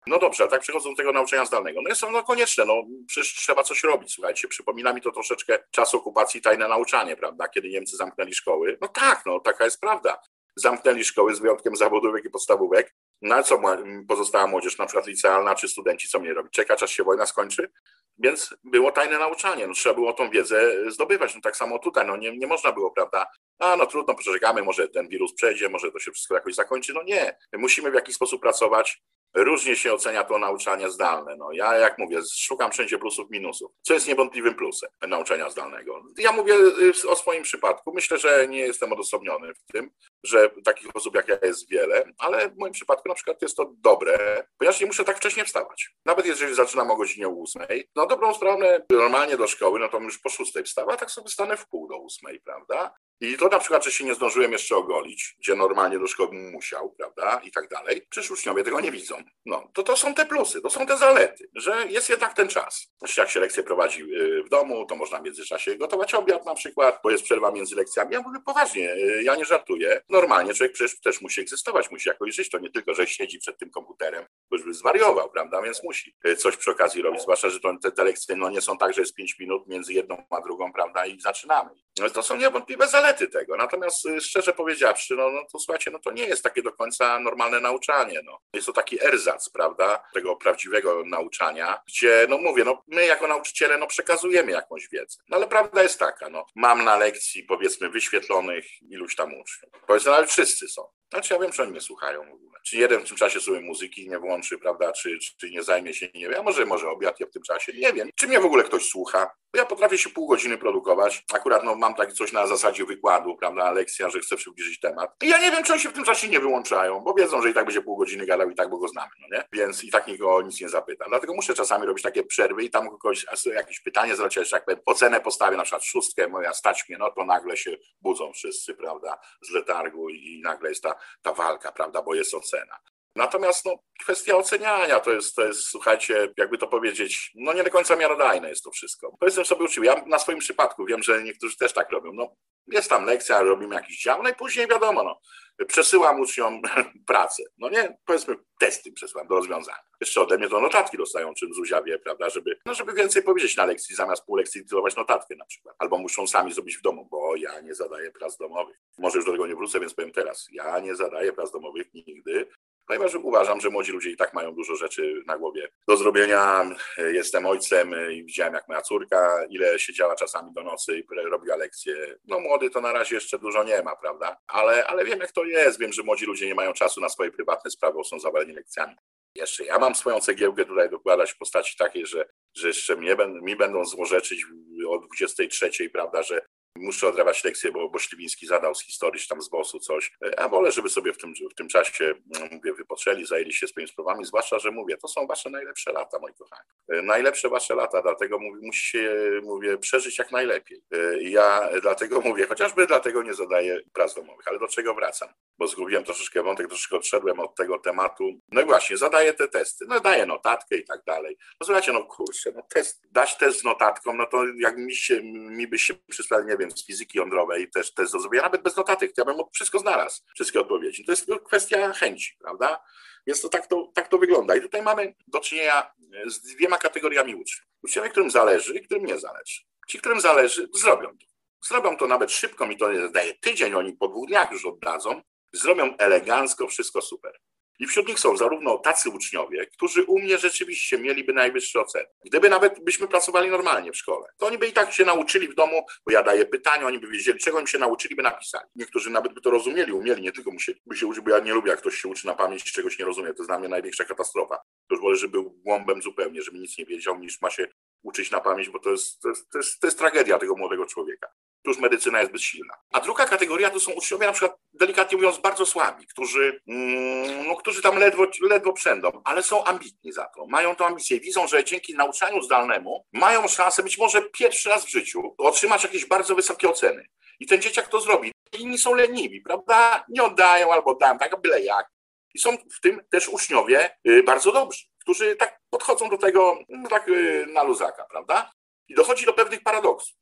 No 0.07 0.19
dobrze, 0.19 0.45
a 0.45 0.47
tak 0.47 0.61
przechodzą 0.61 0.91
do 0.91 0.97
tego 0.97 1.13
nauczania 1.13 1.45
zdalnego. 1.45 1.83
No 1.83 1.89
jest 1.89 2.05
ono 2.05 2.23
konieczne, 2.23 2.65
no 2.65 2.83
przecież 3.07 3.35
trzeba 3.35 3.63
coś 3.63 3.85
robić, 3.85 4.13
słuchajcie. 4.13 4.49
Przypomina 4.49 4.93
mi 4.93 5.01
to 5.01 5.13
troszeczkę 5.13 5.59
czas 5.71 5.95
okupacji, 5.95 6.41
tajne 6.41 6.69
nauczanie, 6.69 7.17
prawda, 7.17 7.49
kiedy 7.49 7.69
Niemcy 7.69 7.97
zamknęli 7.97 8.35
szkoły. 8.35 8.79
No 8.81 8.89
tak, 8.89 9.23
no 9.27 9.41
taka 9.41 9.65
jest 9.65 9.81
prawda. 9.81 10.21
Zamknęli 10.57 11.05
szkoły 11.05 11.35
z 11.35 11.39
wyjątkiem 11.39 11.77
zawodówek 11.77 12.25
i 12.25 12.31
podstawówek. 12.31 12.95
Na 13.23 13.43
co 13.43 13.61
pozostała 14.09 14.47
młodzież, 14.47 14.79
na 14.79 14.87
przykład 14.87 15.07
licealna 15.07 15.55
czy 15.55 15.69
studenci, 15.69 16.09
co 16.09 16.21
mnie 16.21 16.35
robić? 16.35 16.53
Czeka, 16.53 16.77
aż 16.81 16.91
się 16.91 17.05
wojna 17.05 17.27
skończy? 17.27 17.73
Więc 18.19 18.55
było 18.65 18.93
tajne 18.93 19.19
nauczanie, 19.19 19.67
no, 19.67 19.75
trzeba 19.75 19.95
było 19.95 20.13
tą 20.13 20.31
wiedzę 20.31 20.91
zdobywać. 20.91 21.35
No, 21.35 21.41
tak 21.41 21.57
samo 21.57 21.79
tutaj, 21.79 22.07
no, 22.07 22.17
nie, 22.17 22.39
nie 22.39 22.47
można 22.47 22.73
było, 22.73 22.91
prawda? 22.91 23.27
A 23.59 23.77
no 23.77 23.87
trudno, 23.87 24.15
poczekamy, 24.15 24.63
może 24.63 24.89
ten 24.89 25.09
wirus 25.09 25.35
przejdzie, 25.35 25.69
może 25.69 25.93
to 25.93 25.99
się 25.99 26.13
wszystko 26.13 26.35
jakoś 26.35 26.55
zakończy. 26.55 26.93
No 26.95 27.03
nie, 27.03 27.37
musimy 27.53 27.91
w 27.91 27.95
jakiś 27.95 28.15
sposób 28.15 28.43
pracować, 28.43 29.03
Różnie 29.35 29.77
się 29.77 29.93
ocenia 29.93 30.25
to 30.25 30.39
nauczanie 30.39 30.91
zdalne. 30.91 31.37
No, 31.37 31.53
ja, 31.53 31.77
jak 31.77 31.99
mówię, 31.99 32.21
szukam 32.35 32.71
wszędzie 32.71 32.99
plusów, 32.99 33.31
minusów. 33.31 33.73
Co 33.83 33.95
jest 33.95 34.09
niewątpliwym 34.09 34.55
plusem 34.55 34.91
nauczania 35.09 35.51
zdalnego? 35.51 36.03
Ja 36.19 36.33
mówię 36.33 36.55
y, 36.55 37.09
o 37.09 37.17
swoim 37.17 37.43
przypadku. 37.43 37.93
Myślę, 37.95 38.19
że 38.19 38.49
nie 38.49 38.59
jestem 38.59 38.93
odosobniony 38.93 39.55
w 39.55 39.73
tym, 39.73 39.91
że 40.25 40.51
takich 40.65 40.97
osób 40.97 41.15
jak 41.15 41.29
ja 41.29 41.39
jest 41.43 41.71
wiele, 41.71 42.05
ale 42.19 42.51
w 42.51 42.57
moim 42.59 42.73
przypadku 42.73 43.09
na 43.09 43.15
przykład 43.15 43.43
jest 43.43 43.57
to 43.57 43.73
dobre, 43.79 44.45
ponieważ 44.59 44.81
nie 44.81 44.87
muszę 44.87 45.05
tak 45.05 45.17
wcześnie 45.17 45.45
wstawać. 45.45 45.91
Nawet 46.05 46.27
jeżeli 46.27 46.55
zaczynam 46.55 46.91
o 46.91 46.97
godzinie 46.97 47.29
8, 47.29 47.63
no 47.97 48.07
dobrą 48.07 48.35
sprawę, 48.35 48.87
normalnie 48.91 49.37
do 49.37 49.47
szkoły, 49.47 49.81
no 49.81 49.89
to 49.89 50.01
już 50.01 50.19
po 50.19 50.29
6 50.29 50.53
wstawa, 50.65 50.97
tak 50.97 51.11
sobie 51.11 51.29
stanę 51.29 51.57
w 51.57 51.69
pół 51.69 51.89
do 51.89 51.97
8, 51.97 52.39
prawda? 52.45 52.95
I 53.21 53.37
to 53.37 53.49
na 53.49 53.59
przykład, 53.59 53.85
że 53.85 53.93
się 53.93 54.05
nie 54.05 54.15
zdążyłem 54.15 54.53
jeszcze 54.53 54.77
ogolić, 54.77 55.37
gdzie 55.41 55.55
normalnie 55.55 55.99
do 55.99 56.07
szkoły 56.07 56.29
musiał, 56.33 56.91
prawda, 56.91 57.41
i 57.45 57.51
tak 57.51 57.69
dalej. 57.69 58.07
Przecież 58.11 58.31
uczniowie 58.31 58.65
tego 58.65 58.81
nie 58.81 58.93
widzą. 58.93 59.23
No, 59.47 59.71
to 59.75 59.83
to 59.83 59.97
są 59.97 60.15
te 60.15 60.27
plusy, 60.27 60.61
to 60.61 60.71
są 60.71 60.87
te 60.87 60.97
zalety, 60.97 61.51
że 61.55 61.87
jest 61.89 62.11
jednak 62.11 62.35
ten 62.35 62.49
czas. 62.49 62.93
Zresztą 63.01 63.23
jak 63.23 63.31
się 63.31 63.41
lekcje 63.41 63.63
prowadzi 63.63 64.03
y, 64.03 64.43
w 64.43 64.49
domu, 64.49 64.87
to 64.87 64.97
można 64.97 65.19
w 65.19 65.23
międzyczasie 65.23 65.77
gotować 65.77 66.15
obiad 66.15 66.47
na 66.47 66.55
przykład, 66.55 67.01
bo 67.05 67.11
jest 67.11 67.25
przerwa 67.25 67.51
między 67.51 67.77
lekcjami. 67.77 68.15
Ja 68.15 68.21
mówię 68.21 68.39
poważnie, 68.47 68.95
y, 68.95 69.23
ja 69.23 69.37
nie 69.37 69.45
żartuję. 69.45 70.03
Normalnie 70.09 70.55
człowiek 70.55 70.73
przecież 70.73 71.01
też 71.01 71.21
musi 71.21 71.41
egzystować, 71.41 71.91
musi 71.91 72.09
jakoś 72.09 72.35
żyć. 72.35 72.51
To 72.51 72.59
nie 72.59 72.71
tylko, 72.71 72.95
że 72.95 73.07
siedzi 73.07 73.39
przed 73.39 73.59
tym 73.59 73.71
komputerem, 73.71 74.25
bo 74.51 74.57
już 74.57 74.67
by 74.67 74.75
zwariował, 74.75 75.31
prawda, 75.31 75.63
więc 75.63 75.83
musi 75.83 76.17
y, 76.27 76.37
coś 76.37 76.57
przy 76.57 76.71
okazji 76.71 77.03
robić, 77.03 77.23
zwłaszcza, 77.23 77.51
że 77.51 77.61
to, 77.61 77.77
te, 77.83 77.93
te 77.93 78.05
lekcje 78.05 78.37
no, 78.37 78.51
nie 78.51 78.61
są 78.61 78.79
tak, 78.79 78.95
że 78.95 79.01
jest 79.01 79.15
5 79.15 79.39
minut 79.39 79.67
między 79.67 79.93
jedną 79.93 80.25
a 80.31 80.41
drugą, 80.41 80.73
prawda, 80.73 81.07
i 81.07 81.21
zaczynamy. 81.21 81.71
No, 81.99 82.11
to 82.11 82.23
są 82.23 82.37
niewątpliwe 82.37 82.89
zalety 82.89 83.29
tego. 83.29 83.57
Natomiast 83.57 84.09
szczerze 84.21 84.53
powiedziawszy, 84.53 85.17
no, 85.17 85.31
no 85.31 85.41
to 85.53 85.59
słuchajcie, 85.59 85.91
no 85.91 85.99
to 85.99 86.11
nie 86.11 86.25
jest 86.25 86.43
takie 86.43 86.63
do 86.63 86.73
końca 86.73 87.21
normalne 87.21 87.61
nauczanie. 87.61 88.21
No. 88.25 88.39
Jest 88.53 88.67
to 88.67 88.73
taki 88.73 89.05
erzac, 89.05 89.51
prawda, 89.51 90.03
tego 90.15 90.37
prawdziwego 90.37 91.03
nauczania, 91.07 91.83
gdzie, 91.87 92.27
no 92.29 92.39
mówię, 92.39 92.65
no 92.65 92.83
my 92.87 93.07
jako 93.07 93.27
nauczyciele, 93.27 93.79
no 93.79 93.87
przekazujemy 93.87 94.53
jakąś 94.53 94.89
wiedzę. 94.89 95.19
No 95.29 95.37
ale 95.37 95.47
prawda 95.47 95.83
jest 95.83 95.99
taka, 95.99 96.31
no 96.31 96.47
mam 96.55 96.85
na 96.85 96.97
lekcji, 96.97 97.43
powiedzmy, 97.43 97.91
wyświetlonych 97.91 98.83
iluś 98.83 99.17
tam 99.17 99.29
uczniów. 99.29 99.73
Powiedzmy, 99.87 100.13
ale 100.13 100.27
wszyscy 100.27 100.69
są. 100.69 101.00
Znaczy 101.13 101.35
ja 101.35 101.41
wiem, 101.41 101.53
że 101.53 101.63
oni 101.63 101.73
nie 101.73 101.81
słuchają 101.81 102.21
w 102.31 102.33
ogóle. 102.35 102.51
Czy 102.63 102.77
jeden 102.77 103.01
w 103.01 103.09
tym 103.09 103.17
czasie 103.17 103.41
sobie 103.41 103.61
muzyki 103.61 104.09
nie 104.09 104.19
włączy, 104.19 104.59
prawda, 104.59 104.93
czy, 104.93 105.19
czy 105.41 105.51
nie 105.51 105.63
zajmie 105.63 105.95
się, 105.95 106.09
nie 106.15 106.29
wiem, 106.29 106.41
a 106.41 106.43
może, 106.43 106.67
może 106.67 106.89
obiad 106.89 107.21
ja 107.21 107.27
w 107.27 107.31
tym 107.31 107.43
czasie, 107.43 107.73
nie 107.73 107.93
wiem. 107.93 108.11
Czy 108.15 108.29
mnie 108.29 108.41
w 108.41 108.45
ogóle 108.45 108.65
ktoś 108.65 108.89
słucha? 108.89 109.31
Bo 109.53 109.59
ja 109.59 109.67
potrafię 109.67 109.99
się 109.99 110.11
pół 110.11 110.29
godziny 110.29 110.59
produkować. 110.59 111.25
Akurat 111.33 111.65
no, 111.65 111.75
mam 111.75 111.95
takie 111.95 112.13
coś 112.13 112.33
na 112.33 112.47
zasadzie 112.47 112.85
wykładu, 112.85 113.37
prawda, 113.37 113.71
lekcja, 113.71 114.11
że 114.11 114.21
chcę 114.21 114.37
przybliżyć 114.37 114.81
temat. 114.81 115.11
I 115.23 115.29
ja 115.29 115.39
nie 115.39 115.51
wiem, 115.51 115.65
czy 115.65 115.73
oni 115.73 115.83
się 115.83 115.89
w 115.89 115.93
tym 115.93 116.05
czasie 116.05 116.29
nie 116.29 116.41
wyłączają, 116.41 117.01
bo 117.01 117.15
wiedzą, 117.15 117.43
że 117.43 117.51
i 117.51 117.55
tak 117.55 117.65
będzie 117.65 117.83
pół 117.83 117.97
godziny 117.97 118.27
gadał 118.27 118.51
i 118.51 118.55
tak, 118.55 118.71
bo 118.71 118.79
go 118.79 118.89
znamy, 118.89 119.11
no 119.21 119.37
nie? 119.37 119.45
Więc 119.53 119.85
i 119.85 119.91
tak 119.91 120.07
nikogo 120.07 120.43
nic 120.43 120.61
nie 120.61 120.69
zapyta. 120.69 121.05
Dlatego 121.09 121.35
muszę 121.35 121.55
czasami 121.55 121.87
robić 121.87 122.03
takie 122.03 122.23
przerwy 122.23 122.63
i 122.63 122.71
tam 122.71 122.91
kogoś 122.91 123.27
jakieś 123.55 123.81
pytanie 123.81 124.15
jeszcze 124.35 124.57
jak 124.57 124.67
ocenę 124.87 125.21
postawię, 125.21 125.57
na 125.57 125.63
przykład 125.63 125.85
szóstkę, 125.85 126.29
moja 126.29 126.55
stać 126.55 126.89
mnie, 126.89 126.99
no 126.99 127.11
to 127.11 127.25
nagle 127.25 127.57
się 127.57 127.77
budzą 128.01 128.33
wszyscy, 128.33 128.75
prawda, 128.75 129.19
z 129.43 129.51
letargu 129.51 130.11
i 130.11 130.41
nagle 130.45 130.69
jest 130.69 130.83
ta, 130.83 130.95
ta 131.23 131.33
walka, 131.33 131.73
prawda, 131.73 132.03
bo 132.03 132.15
jest 132.15 132.35
ocena. 132.35 132.79
Natomiast 133.17 133.65
no, 133.65 133.77
kwestia 134.01 134.37
oceniania 134.37 135.01
to 135.01 135.13
jest, 135.13 135.37
to 135.37 135.47
jest, 135.47 135.63
słuchajcie, 135.63 136.33
jakby 136.37 136.59
to 136.59 136.67
powiedzieć, 136.67 137.31
no 137.35 137.53
nie 137.53 137.65
do 137.65 137.71
końca 137.71 137.97
miarodajne 137.97 138.49
jest 138.49 138.65
to 138.65 138.71
wszystko. 138.71 139.17
Powiedzmy 139.21 139.45
sobie 139.45 139.65
uczył, 139.65 139.85
ja 139.85 140.05
na 140.07 140.19
swoim 140.19 140.39
przypadku 140.39 140.87
wiem, 140.87 141.03
że 141.03 141.23
niektórzy 141.23 141.57
też 141.57 141.73
tak 141.73 141.91
robią. 141.91 142.13
No, 142.13 142.37
jest 142.67 142.91
tam 142.91 143.05
lekcja, 143.05 143.43
robimy 143.43 143.75
jakiś 143.75 144.03
dział, 144.03 144.23
no 144.23 144.29
i 144.29 144.35
później 144.35 144.69
wiadomo, 144.69 145.03
no, 145.03 145.21
przesyłam 145.67 146.21
uczniom 146.21 146.63
pracę. 147.07 147.43
No 147.59 147.69
nie, 147.69 147.99
powiedzmy 148.07 148.37
testy 148.59 148.93
przesyłam 148.93 149.27
do 149.27 149.35
rozwiązania. 149.35 149.79
Jeszcze 150.01 150.21
ode 150.21 150.39
mnie 150.39 150.49
to 150.49 150.61
notatki 150.61 150.97
dostają, 150.97 151.35
czym 151.35 151.55
Zuzia 151.55 151.83
wie, 151.83 151.99
prawda, 151.99 152.31
żeby, 152.31 152.59
no 152.67 152.75
żeby 152.75 152.93
więcej 152.93 153.23
powiedzieć 153.23 153.57
na 153.57 153.67
lekcji, 153.67 153.97
zamiast 153.97 154.25
pół 154.25 154.37
lekcji 154.37 154.63
tytulować 154.63 154.97
notatkę 154.97 155.37
na 155.37 155.45
przykład. 155.45 155.77
Albo 155.79 155.99
muszą 155.99 156.27
sami 156.27 156.53
zrobić 156.53 156.77
w 156.79 156.83
domu, 156.83 157.09
bo 157.11 157.37
ja 157.37 157.61
nie 157.61 157.75
zadaję 157.75 158.11
prac 158.11 158.37
domowych. 158.37 158.77
Może 158.99 159.19
już 159.19 159.27
do 159.27 159.33
tego 159.33 159.47
nie 159.47 159.57
wrócę, 159.57 159.81
więc 159.81 159.95
powiem 159.95 160.13
teraz. 160.13 160.47
Ja 160.53 160.79
nie 160.79 160.95
zadaję 160.95 161.33
prac 161.33 161.53
domowych 161.53 161.95
nigdy, 161.95 162.49
ponieważ 162.91 163.15
uważam, 163.15 163.61
że 163.61 163.71
młodzi 163.71 163.93
ludzie 163.93 164.11
i 164.11 164.17
tak 164.17 164.35
mają 164.35 164.55
dużo 164.55 164.77
rzeczy 164.77 165.23
na 165.27 165.39
głowie 165.39 165.69
do 165.89 165.97
zrobienia. 165.97 166.71
Jestem 167.13 167.47
ojcem 167.47 167.95
i 168.13 168.25
widziałem, 168.25 168.55
jak 168.55 168.69
moja 168.69 168.83
córka, 168.83 169.45
ile 169.51 169.79
siedziała 169.79 170.15
czasami 170.15 170.53
do 170.53 170.63
nocy 170.63 170.99
i 170.99 171.05
robiła 171.31 171.57
lekcje. 171.57 172.17
No 172.25 172.41
młody 172.41 172.71
to 172.71 172.81
na 172.81 172.93
razie 172.93 173.15
jeszcze 173.15 173.39
dużo 173.39 173.65
nie 173.65 173.83
ma, 173.83 173.97
prawda? 173.97 174.37
Ale, 174.47 174.87
ale 174.87 175.05
wiem, 175.05 175.21
jak 175.21 175.33
to 175.33 175.45
jest. 175.45 175.79
Wiem, 175.79 175.93
że 175.93 176.03
młodzi 176.03 176.27
ludzie 176.27 176.47
nie 176.47 176.55
mają 176.55 176.73
czasu 176.73 177.01
na 177.01 177.09
swoje 177.09 177.31
prywatne 177.31 177.71
sprawy, 177.71 177.95
bo 177.95 178.05
są 178.05 178.21
zawaleni 178.21 178.53
lekcjami. 178.53 178.97
Jeszcze 179.35 179.65
ja 179.65 179.79
mam 179.79 179.95
swoją 179.95 180.21
cegiełkę 180.21 180.65
tutaj 180.65 180.91
dokładać 180.91 181.33
w 181.33 181.39
postaci 181.39 181.77
takiej, 181.77 182.07
że, 182.07 182.29
że 182.57 182.69
jeszcze 182.69 182.97
mnie, 182.97 183.17
mi 183.43 183.57
będą 183.57 183.85
złorzeczyć 183.85 184.47
o 184.89 184.99
23, 184.99 185.91
prawda, 185.91 186.23
że 186.23 186.41
muszę 186.77 187.09
odrabiać 187.09 187.45
lekcję, 187.45 187.73
bo, 187.73 187.89
bo 187.89 187.99
Śliwiński 187.99 188.47
zadał 188.47 188.75
z 188.75 188.83
historii, 188.83 189.21
tam 189.29 189.43
z 189.43 189.49
bosu 189.49 189.79
coś, 189.79 190.13
a 190.37 190.49
wolę, 190.49 190.73
żeby 190.73 190.89
sobie 190.89 191.13
w 191.13 191.19
tym, 191.19 191.35
w 191.51 191.55
tym 191.55 191.69
czasie, 191.69 192.05
mm, 192.05 192.49
mówię, 192.53 192.73
wypoczęli, 192.73 193.27
zajęli 193.27 193.53
się 193.53 193.67
swoimi 193.69 193.89
sprawami, 193.89 194.25
zwłaszcza, 194.25 194.59
że 194.59 194.71
mówię, 194.71 194.97
to 194.97 195.09
są 195.09 195.27
wasze 195.27 195.51
najlepsze 195.51 195.93
lata, 195.93 196.19
moi 196.19 196.35
kochani. 196.35 196.69
E, 196.89 197.03
najlepsze 197.03 197.49
wasze 197.49 197.75
lata, 197.75 198.03
dlatego 198.03 198.39
mówię, 198.39 198.61
musicie, 198.63 199.11
mówię, 199.43 199.79
przeżyć 199.79 200.19
jak 200.19 200.33
najlepiej. 200.33 200.83
E, 200.93 201.23
ja 201.23 201.69
dlatego 201.83 202.21
mówię, 202.21 202.47
chociażby 202.47 202.87
dlatego 202.87 203.23
nie 203.23 203.35
zadaję 203.35 203.81
prac 203.93 204.15
domowych, 204.15 204.49
ale 204.49 204.59
do 204.59 204.69
czego 204.69 204.95
wracam? 204.95 205.29
Bo 205.59 205.67
zgubiłem 205.67 206.05
troszeczkę 206.05 206.43
wątek, 206.43 206.69
troszeczkę 206.69 206.97
odszedłem 206.97 207.41
od 207.41 207.55
tego 207.55 207.79
tematu. 207.79 208.25
No 208.53 208.63
właśnie, 208.63 208.97
zadaję 208.97 209.35
te 209.35 209.49
testy, 209.49 209.85
no 209.89 210.01
daję 210.01 210.27
notatkę 210.27 210.77
i 210.77 210.85
tak 210.85 211.05
dalej. 211.07 211.37
No 211.61 211.65
słuchajcie, 211.65 211.93
no 211.93 212.05
kurczę, 212.05 212.53
no 212.55 212.63
test, 212.75 213.13
dać 213.13 213.37
test 213.37 213.61
z 213.61 213.65
notatką, 213.65 214.15
no 214.15 214.27
to 214.27 214.45
jak 214.59 214.77
mi 214.77 214.95
się, 214.95 215.23
mi 215.23 215.67
by 215.67 215.79
się 215.79 215.95
przysłali, 215.95 216.47
nie 216.47 216.57
wiem, 216.61 216.71
z 216.71 216.87
fizyki 216.87 217.19
jądrowej 217.19 217.71
też, 217.71 217.95
też 217.95 218.11
do 218.11 218.19
nawet 218.43 218.63
bez 218.63 218.77
notatek, 218.77 219.13
ja 219.19 219.25
bym 219.25 219.37
wszystko 219.53 219.79
znalazł, 219.79 220.23
wszystkie 220.35 220.61
odpowiedzi. 220.61 221.05
To 221.05 221.13
jest 221.13 221.27
kwestia 221.45 221.93
chęci, 221.93 222.37
prawda? 222.41 222.83
Więc 223.27 223.41
to 223.41 223.49
tak, 223.49 223.67
to 223.67 223.93
tak 223.95 224.09
to 224.09 224.19
wygląda. 224.19 224.57
I 224.57 224.61
tutaj 224.61 224.83
mamy 224.83 225.15
do 225.27 225.41
czynienia 225.41 225.93
z 226.27 226.41
dwiema 226.41 226.79
kategoriami 226.79 227.35
uczniów. 227.35 227.69
Uczniowie, 227.83 228.11
którym 228.11 228.31
zależy 228.31 228.75
i 228.75 228.85
którym 228.85 229.07
nie 229.07 229.19
zależy. 229.19 229.61
Ci, 229.89 229.99
którym 229.99 230.21
zależy, 230.21 230.69
zrobią 230.75 231.09
to. 231.09 231.27
Zrobią 231.69 231.97
to 231.97 232.07
nawet 232.07 232.33
szybko, 232.33 232.67
mi 232.67 232.77
to 232.77 233.09
daje 233.09 233.35
tydzień, 233.35 233.75
oni 233.75 233.93
po 233.93 234.09
dwóch 234.09 234.29
dniach 234.29 234.53
już 234.53 234.67
oddadzą. 234.67 235.23
Zrobią 235.53 235.97
elegancko, 235.97 236.67
wszystko 236.67 237.03
super. 237.03 237.41
I 237.81 237.87
wśród 237.87 238.09
nich 238.09 238.19
są 238.19 238.37
zarówno 238.37 238.79
tacy 238.79 239.11
uczniowie, 239.11 239.67
którzy 239.67 240.05
u 240.05 240.19
mnie 240.19 240.39
rzeczywiście 240.39 240.99
mieliby 240.99 241.33
najwyższe 241.33 241.81
oceny. 241.81 242.07
Gdyby 242.25 242.49
nawet 242.49 242.85
byśmy 242.85 243.09
pracowali 243.09 243.51
normalnie 243.51 243.93
w 243.93 243.97
szkole, 243.97 244.29
to 244.37 244.47
oni 244.47 244.59
by 244.59 244.67
i 244.67 244.73
tak 244.73 244.93
się 244.93 245.05
nauczyli 245.05 245.49
w 245.49 245.55
domu, 245.55 245.87
bo 246.07 246.13
ja 246.13 246.23
daję 246.23 246.47
pytania, 246.47 246.87
oni 246.87 246.99
by 246.99 247.07
wiedzieli, 247.07 247.39
czego 247.39 247.61
im 247.61 247.67
się 247.67 247.79
nauczyli, 247.79 248.17
by 248.17 248.23
napisali. 248.23 248.65
Niektórzy 248.77 249.11
nawet 249.11 249.33
by 249.33 249.41
to 249.41 249.51
rozumieli, 249.51 249.93
umieli, 249.93 250.23
nie 250.23 250.33
tylko 250.33 250.51
musieli, 250.51 250.81
by 250.87 250.97
się 250.97 251.07
uczyć, 251.07 251.25
bo 251.25 251.31
ja 251.31 251.39
nie 251.39 251.55
lubię, 251.55 251.71
jak 251.71 251.81
ktoś 251.81 251.95
się 251.95 252.09
uczy 252.09 252.27
na 252.27 252.35
pamięć 252.35 252.73
czegoś 252.73 252.99
nie 252.99 253.05
rozumie. 253.05 253.29
To 253.29 253.39
jest 253.39 253.49
dla 253.49 253.59
mnie 253.59 253.69
największa 253.69 254.05
katastrofa. 254.05 254.57
To 254.57 254.95
już 254.95 255.01
wolę, 255.01 255.17
żeby 255.17 255.33
był 255.33 255.51
głąbem 255.51 256.03
zupełnie, 256.03 256.43
żeby 256.43 256.59
nic 256.59 256.79
nie 256.79 256.87
wiedział, 256.87 257.19
niż 257.19 257.41
ma 257.41 257.51
się 257.51 257.69
uczyć 258.03 258.31
na 258.31 258.41
pamięć, 258.41 258.69
bo 258.69 258.79
to 258.79 258.91
jest, 258.91 259.21
to 259.23 259.29
jest, 259.29 259.51
to 259.51 259.59
jest, 259.59 259.81
to 259.81 259.87
jest 259.87 259.99
tragedia 259.99 260.39
tego 260.39 260.57
młodego 260.57 260.87
człowieka 260.87 261.29
tu 261.63 261.71
już 261.71 261.79
medycyna 261.79 262.21
jest 262.21 262.33
bezsilna. 262.33 262.75
A 262.93 263.01
druga 263.01 263.27
kategoria 263.27 263.71
to 263.71 263.81
są 263.81 263.93
uczniowie 263.93 264.27
na 264.27 264.33
przykład, 264.33 264.59
delikatnie 264.73 265.17
mówiąc, 265.17 265.39
bardzo 265.39 265.67
słabi, 265.67 266.07
którzy, 266.07 266.61
mm, 266.69 267.47
no, 267.49 267.57
którzy 267.57 267.83
tam 267.83 267.99
ledwo, 267.99 268.27
ledwo 268.43 268.73
przędą, 268.73 269.23
ale 269.25 269.43
są 269.43 269.65
ambitni 269.65 270.13
za 270.13 270.25
to. 270.37 270.47
Mają 270.47 270.77
tą 270.77 270.87
ambicję. 270.87 271.21
Widzą, 271.21 271.47
że 271.47 271.65
dzięki 271.65 271.95
nauczaniu 271.95 272.43
zdalnemu 272.43 273.07
mają 273.13 273.49
szansę 273.49 273.83
być 273.83 273.99
może 273.99 274.23
pierwszy 274.23 274.69
raz 274.69 274.85
w 274.85 274.91
życiu 274.91 275.35
otrzymać 275.39 275.83
jakieś 275.83 276.07
bardzo 276.07 276.35
wysokie 276.35 276.69
oceny. 276.69 277.07
I 277.41 277.47
ten 277.47 277.63
dzieciak 277.63 277.89
to 277.89 278.01
zrobi. 278.01 278.33
Inni 278.59 278.79
są 278.79 278.95
leniwi, 278.95 279.41
prawda? 279.41 280.05
Nie 280.09 280.23
oddają 280.23 280.73
albo 280.73 280.95
dają, 280.95 281.19
tak 281.19 281.41
byle 281.41 281.61
jak. 281.61 281.91
I 282.35 282.39
są 282.39 282.57
w 282.77 282.81
tym 282.81 283.01
też 283.11 283.29
uczniowie 283.29 283.97
y, 284.09 284.23
bardzo 284.23 284.53
dobrzy, 284.53 284.85
którzy 284.99 285.37
tak 285.37 285.61
podchodzą 285.71 286.09
do 286.09 286.19
tego 286.19 286.59
no, 286.69 286.89
tak 286.89 287.09
y, 287.09 287.47
na 287.53 287.63
luzaka, 287.63 288.05
prawda? 288.11 288.53
I 288.89 288.95
dochodzi 288.95 289.27
do 289.27 289.33
pewnych 289.33 289.63
paradoksów. 289.63 290.17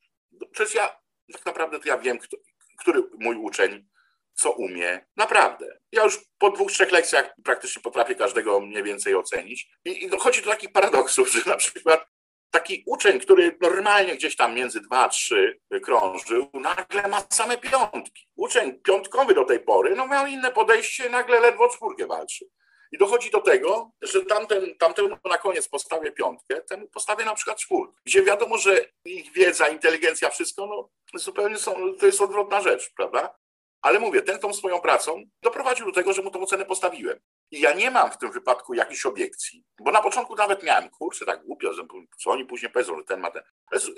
Przecież 0.52 0.74
ja 0.74 0.96
tak 1.32 1.46
naprawdę 1.46 1.80
to 1.80 1.88
ja 1.88 1.98
wiem, 1.98 2.18
kto, 2.18 2.36
który 2.78 3.02
mój 3.18 3.36
uczeń 3.36 3.88
co 4.34 4.52
umie. 4.52 5.06
Naprawdę. 5.16 5.78
Ja 5.92 6.04
już 6.04 6.18
po 6.38 6.50
dwóch, 6.50 6.72
trzech 6.72 6.92
lekcjach 6.92 7.34
praktycznie 7.44 7.82
potrafię 7.82 8.14
każdego 8.14 8.60
mniej 8.60 8.82
więcej 8.82 9.14
ocenić. 9.14 9.70
I, 9.84 10.04
i 10.04 10.10
dochodzi 10.10 10.42
do 10.42 10.50
takich 10.50 10.72
paradoksów, 10.72 11.28
że 11.32 11.50
na 11.50 11.56
przykład 11.56 12.06
taki 12.50 12.82
uczeń, 12.86 13.20
który 13.20 13.56
normalnie 13.60 14.16
gdzieś 14.16 14.36
tam 14.36 14.54
między 14.54 14.80
dwa 14.80 14.98
a 14.98 15.08
trzy 15.08 15.60
krążył, 15.82 16.50
nagle 16.54 17.08
ma 17.08 17.22
same 17.30 17.58
piątki. 17.58 18.28
Uczeń 18.36 18.80
piątkowy 18.80 19.34
do 19.34 19.44
tej 19.44 19.60
pory, 19.60 19.94
no 19.96 20.06
miał 20.06 20.26
inne 20.26 20.50
podejście, 20.50 21.10
nagle 21.10 21.40
ledwo 21.40 21.68
czwórkę 21.68 22.06
walczy. 22.06 22.44
I 22.92 22.98
dochodzi 22.98 23.30
do 23.30 23.40
tego, 23.40 23.90
że 24.02 24.24
tamten, 24.24 24.74
tamtemu 24.78 25.08
na 25.24 25.38
koniec 25.38 25.68
postawię 25.68 26.12
piątkę, 26.12 26.60
temu 26.60 26.88
postawię 26.88 27.24
na 27.24 27.34
przykład 27.34 27.58
czwórkę. 27.58 28.00
Gdzie 28.04 28.22
wiadomo, 28.22 28.58
że 28.58 28.84
ich 29.04 29.32
wiedza, 29.32 29.68
inteligencja, 29.68 30.30
wszystko, 30.30 30.66
no 30.66 30.88
zupełnie 31.14 31.58
są, 31.58 31.94
to 32.00 32.06
jest 32.06 32.20
odwrotna 32.20 32.60
rzecz, 32.60 32.92
prawda? 32.96 33.34
Ale 33.82 34.00
mówię, 34.00 34.22
ten 34.22 34.38
tą 34.38 34.54
swoją 34.54 34.80
pracą 34.80 35.24
doprowadził 35.42 35.86
do 35.86 35.92
tego, 35.92 36.12
że 36.12 36.22
mu 36.22 36.30
tą 36.30 36.40
ocenę 36.40 36.64
postawiłem. 36.64 37.20
I 37.50 37.60
ja 37.60 37.72
nie 37.72 37.90
mam 37.90 38.10
w 38.10 38.18
tym 38.18 38.32
wypadku 38.32 38.74
jakichś 38.74 39.06
obiekcji, 39.06 39.64
bo 39.80 39.90
na 39.90 40.02
początku 40.02 40.34
nawet 40.34 40.62
miałem, 40.62 40.90
kurczę, 40.90 41.26
tak 41.26 41.44
głupio, 41.44 41.72
że 41.72 41.82
co 42.22 42.30
oni 42.30 42.44
później 42.44 42.72
powiedzą, 42.72 42.96
że 42.96 43.04
ten 43.04 43.20
ma 43.20 43.30
ten, 43.30 43.42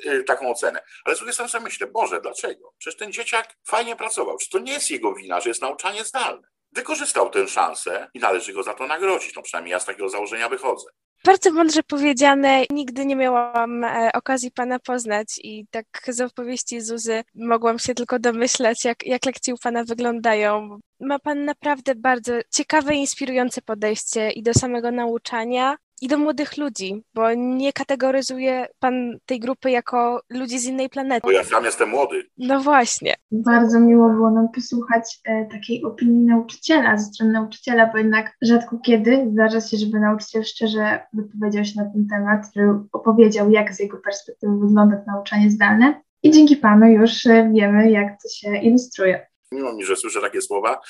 y, 0.06 0.24
taką 0.24 0.50
ocenę. 0.50 0.82
Ale 1.04 1.14
z 1.14 1.18
drugiej 1.18 1.34
strony 1.34 1.50
sobie 1.50 1.64
myślę, 1.64 1.86
Boże, 1.86 2.20
dlaczego? 2.20 2.74
Przecież 2.78 2.98
ten 2.98 3.12
dzieciak 3.12 3.56
fajnie 3.66 3.96
pracował. 3.96 4.36
Czy 4.36 4.50
to 4.50 4.58
nie 4.58 4.72
jest 4.72 4.90
jego 4.90 5.14
wina, 5.14 5.40
że 5.40 5.50
jest 5.50 5.62
nauczanie 5.62 6.04
zdalne? 6.04 6.48
Wykorzystał 6.72 7.30
tę 7.30 7.48
szansę 7.48 8.08
i 8.14 8.18
należy 8.18 8.52
go 8.52 8.62
za 8.62 8.74
to 8.74 8.86
nagrodzić. 8.86 9.36
No 9.36 9.42
przynajmniej 9.42 9.72
ja 9.72 9.80
z 9.80 9.84
takiego 9.84 10.08
założenia 10.08 10.48
wychodzę. 10.48 10.86
Bardzo 11.24 11.52
mądrze 11.52 11.82
powiedziane. 11.82 12.64
Nigdy 12.70 13.06
nie 13.06 13.16
miałam 13.16 13.84
e, 13.84 14.10
okazji 14.14 14.50
Pana 14.50 14.78
poznać 14.78 15.40
i 15.42 15.66
tak 15.70 15.86
z 16.08 16.20
opowieści 16.20 16.80
Zuzy 16.80 17.22
mogłam 17.34 17.78
się 17.78 17.94
tylko 17.94 18.18
domyślać, 18.18 18.84
jak, 18.84 19.06
jak 19.06 19.26
lekcje 19.26 19.54
u 19.54 19.58
Pana 19.58 19.84
wyglądają. 19.84 20.80
Ma 21.00 21.18
Pan 21.18 21.44
naprawdę 21.44 21.94
bardzo 21.94 22.32
ciekawe 22.52 22.94
inspirujące 22.94 23.62
podejście 23.62 24.30
i 24.30 24.42
do 24.42 24.54
samego 24.54 24.90
nauczania, 24.90 25.76
i 26.00 26.08
do 26.08 26.18
młodych 26.18 26.56
ludzi, 26.56 27.04
bo 27.14 27.34
nie 27.34 27.72
kategoryzuje 27.72 28.66
pan 28.78 29.18
tej 29.26 29.40
grupy 29.40 29.70
jako 29.70 30.20
ludzi 30.30 30.58
z 30.58 30.64
innej 30.64 30.88
planety. 30.88 31.20
Bo 31.24 31.30
ja 31.30 31.44
sam 31.44 31.64
jestem 31.64 31.88
młody. 31.88 32.22
No 32.38 32.60
właśnie. 32.60 33.14
Bardzo 33.30 33.80
miło 33.80 34.08
było 34.08 34.30
nam 34.30 34.48
posłuchać 34.48 35.20
e, 35.24 35.46
takiej 35.46 35.84
opinii 35.84 36.26
nauczyciela, 36.26 36.98
ze 36.98 37.04
strony 37.04 37.32
nauczyciela, 37.32 37.86
bo 37.92 37.98
jednak 37.98 38.36
rzadko 38.42 38.78
kiedy 38.78 39.28
zdarza 39.32 39.60
się, 39.60 39.76
żeby 39.76 40.00
nauczyciel 40.00 40.44
szczerze 40.44 41.00
wypowiedział 41.12 41.64
się 41.64 41.72
na 41.76 41.90
ten 41.92 42.06
temat, 42.08 42.46
opowiedział, 42.92 43.50
jak 43.50 43.74
z 43.74 43.80
jego 43.80 43.96
perspektywy 43.98 44.58
wygląda 44.58 45.04
nauczanie 45.06 45.50
zdalne. 45.50 46.02
I 46.22 46.30
dzięki 46.30 46.56
Panu 46.56 46.86
już 46.86 47.26
e, 47.26 47.50
wiemy, 47.52 47.90
jak 47.90 48.22
to 48.22 48.28
się 48.28 48.56
ilustruje 48.56 49.29
mimo 49.52 49.72
mi, 49.72 49.84
że 49.84 49.96
słyszę 49.96 50.20
takie 50.20 50.42
słowa, 50.42 50.80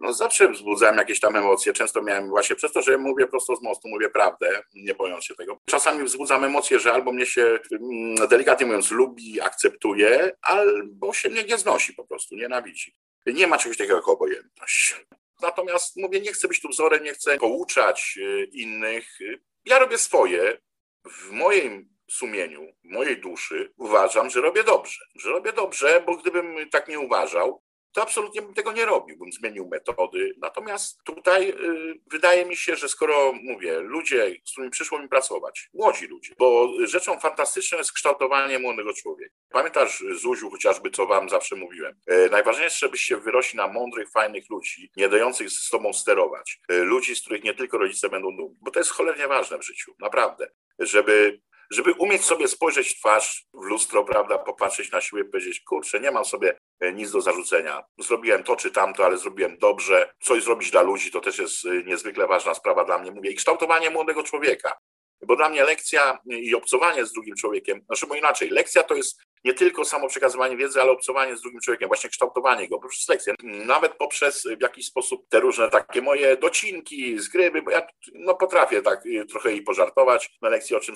no 0.00 0.12
zawsze 0.12 0.48
wzbudzałem 0.48 0.96
jakieś 0.96 1.20
tam 1.20 1.36
emocje. 1.36 1.72
Często 1.72 2.02
miałem 2.02 2.28
właśnie 2.28 2.56
przez 2.56 2.72
to, 2.72 2.82
że 2.82 2.98
mówię 2.98 3.26
prosto 3.26 3.56
z 3.56 3.62
mostu, 3.62 3.88
mówię 3.88 4.10
prawdę, 4.10 4.62
nie 4.74 4.94
bojąc 4.94 5.24
się 5.24 5.34
tego. 5.34 5.60
Czasami 5.64 6.04
wzbudzam 6.04 6.44
emocje, 6.44 6.78
że 6.78 6.92
albo 6.92 7.12
mnie 7.12 7.26
się, 7.26 7.58
mm, 7.72 8.28
delikatnie 8.28 8.66
mówiąc, 8.66 8.90
lubi, 8.90 9.40
akceptuje, 9.40 10.36
albo 10.42 11.12
się 11.12 11.30
mnie 11.30 11.44
nie 11.44 11.58
znosi 11.58 11.92
po 11.94 12.04
prostu, 12.04 12.36
nienawidzi. 12.36 12.96
Nie 13.26 13.46
ma 13.46 13.58
czegoś 13.58 13.76
takiego 13.76 13.96
jak 13.96 14.08
obojętność. 14.08 14.96
Natomiast 15.42 15.96
mówię, 15.96 16.20
nie 16.20 16.32
chcę 16.32 16.48
być 16.48 16.60
tu 16.60 16.68
wzorem, 16.68 17.04
nie 17.04 17.12
chcę 17.12 17.38
pouczać 17.38 18.18
y, 18.18 18.48
innych. 18.52 19.18
Ja 19.64 19.78
robię 19.78 19.98
swoje. 19.98 20.58
W 21.04 21.30
moim 21.30 21.94
sumieniu, 22.10 22.72
w 22.84 22.88
mojej 22.88 23.20
duszy 23.20 23.72
uważam, 23.76 24.30
że 24.30 24.40
robię 24.40 24.64
dobrze. 24.64 25.04
Że 25.14 25.30
robię 25.30 25.52
dobrze, 25.52 26.02
bo 26.06 26.16
gdybym 26.16 26.70
tak 26.70 26.88
nie 26.88 26.98
uważał, 26.98 27.63
to 27.94 28.02
absolutnie 28.02 28.42
bym 28.42 28.54
tego 28.54 28.72
nie 28.72 28.84
robił, 28.84 29.16
bym 29.18 29.32
zmienił 29.32 29.68
metody. 29.68 30.34
Natomiast 30.38 31.02
tutaj 31.04 31.50
y, 31.50 32.00
wydaje 32.10 32.44
mi 32.44 32.56
się, 32.56 32.76
że 32.76 32.88
skoro 32.88 33.32
mówię, 33.32 33.80
ludzie, 33.80 34.36
z 34.44 34.52
którymi 34.52 34.70
przyszło 34.70 34.98
mi 34.98 35.08
pracować, 35.08 35.70
młodzi 35.74 36.06
ludzie, 36.06 36.34
bo 36.38 36.72
rzeczą 36.84 37.20
fantastyczną 37.20 37.78
jest 37.78 37.92
kształtowanie 37.92 38.58
młodego 38.58 38.92
człowieka. 38.92 39.34
Pamiętasz, 39.50 40.04
Zuziu, 40.10 40.50
chociażby, 40.50 40.90
co 40.90 41.06
wam 41.06 41.28
zawsze 41.28 41.56
mówiłem? 41.56 41.94
E, 42.06 42.28
najważniejsze, 42.28 42.78
żebyście 42.78 43.16
wyrośli 43.16 43.56
na 43.56 43.68
mądrych, 43.68 44.10
fajnych 44.10 44.50
ludzi, 44.50 44.90
nie 44.96 45.08
dających 45.08 45.50
z 45.50 45.70
tobą 45.70 45.92
sterować. 45.92 46.60
E, 46.68 46.76
ludzi, 46.76 47.16
z 47.16 47.20
których 47.20 47.44
nie 47.44 47.54
tylko 47.54 47.78
rodzice 47.78 48.08
będą 48.08 48.36
dumni, 48.36 48.58
bo 48.60 48.70
to 48.70 48.80
jest 48.80 48.90
cholernie 48.90 49.28
ważne 49.28 49.58
w 49.58 49.64
życiu, 49.66 49.94
naprawdę. 49.98 50.46
Żeby 50.78 51.40
żeby 51.70 51.92
umieć 51.92 52.24
sobie 52.24 52.48
spojrzeć 52.48 52.88
w 52.88 52.98
twarz, 52.98 53.46
w 53.54 53.64
lustro, 53.64 54.04
prawda, 54.04 54.38
popatrzeć 54.38 54.90
na 54.90 55.00
siebie 55.00 55.22
i 55.22 55.24
powiedzieć, 55.24 55.60
kurczę, 55.60 56.00
nie 56.00 56.10
mam 56.10 56.24
sobie 56.24 56.58
nic 56.92 57.10
do 57.10 57.20
zarzucenia. 57.20 57.84
Zrobiłem 57.98 58.44
to 58.44 58.56
czy 58.56 58.70
tamto, 58.70 59.04
ale 59.04 59.18
zrobiłem 59.18 59.58
dobrze. 59.58 60.14
Coś 60.20 60.42
zrobić 60.42 60.70
dla 60.70 60.82
ludzi 60.82 61.10
to 61.10 61.20
też 61.20 61.38
jest 61.38 61.64
e, 61.64 61.82
niezwykle 61.82 62.26
ważna 62.26 62.54
sprawa 62.54 62.84
dla 62.84 62.98
mnie. 62.98 63.10
Mówię, 63.10 63.30
i 63.30 63.34
kształtowanie 63.34 63.90
młodego 63.90 64.22
człowieka. 64.22 64.78
Bo 65.26 65.36
dla 65.36 65.48
mnie 65.48 65.64
lekcja 65.64 66.18
i 66.26 66.54
obcowanie 66.54 67.06
z 67.06 67.12
drugim 67.12 67.36
człowiekiem, 67.36 67.82
znaczy 67.86 68.06
bo 68.06 68.14
inaczej, 68.14 68.48
lekcja 68.50 68.82
to 68.82 68.94
jest 68.94 69.20
nie 69.44 69.54
tylko 69.54 69.84
samo 69.84 70.08
przekazywanie 70.08 70.56
wiedzy, 70.56 70.80
ale 70.80 70.90
obcowanie 70.90 71.36
z 71.36 71.40
drugim 71.40 71.60
człowiekiem, 71.60 71.88
właśnie 71.88 72.10
kształtowanie 72.10 72.68
go 72.68 72.78
poprzez 72.78 73.08
lekcję, 73.08 73.34
nawet 73.42 73.92
poprzez 73.92 74.48
w 74.58 74.62
jakiś 74.62 74.86
sposób 74.86 75.28
te 75.28 75.40
różne 75.40 75.70
takie 75.70 76.02
moje 76.02 76.36
docinki, 76.36 77.18
zgrywy, 77.18 77.62
bo 77.62 77.70
ja 77.70 77.86
no, 78.14 78.34
potrafię 78.34 78.82
tak 78.82 79.04
trochę 79.30 79.52
i 79.52 79.62
pożartować 79.62 80.30
na 80.42 80.48
lekcji, 80.48 80.76
o 80.76 80.80
czym 80.80 80.94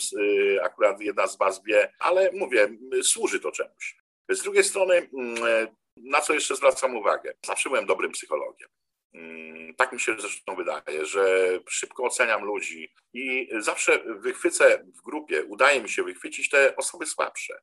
akurat 0.63 1.01
jedna 1.01 1.27
z 1.27 1.39
Was 1.39 1.65
wie, 1.65 1.93
ale 1.99 2.31
mówię, 2.33 2.69
służy 3.03 3.41
to 3.41 3.53
czemuś. 3.53 3.97
Z 4.29 4.43
drugiej 4.43 4.65
strony, 4.65 5.11
mm, 5.19 5.45
e, 5.45 5.67
na 5.97 6.21
co 6.21 6.35
jeszcze 6.35 6.57
zwracam 6.57 6.97
uwagę? 6.97 7.35
Zawsze 7.47 7.69
byłem 7.69 7.87
dobrym 7.87 8.13
psychologiem. 8.13 8.69
Mm, 9.15 9.75
tak 9.75 9.93
mi 9.93 10.01
się 10.01 10.17
zresztą 10.19 10.57
wydaje, 10.57 11.07
że 11.07 11.49
szybko 11.69 12.05
oceniam 12.05 12.45
ludzi 12.45 12.95
i 13.13 13.49
zawsze 13.59 13.99
wychwycę 13.99 14.85
w 14.97 15.03
grupie, 15.03 15.45
udaje 15.45 15.83
mi 15.83 15.89
się 15.89 16.03
wychwycić 16.03 16.49
te 16.49 16.77
osoby 16.77 17.07
słabsze. 17.07 17.61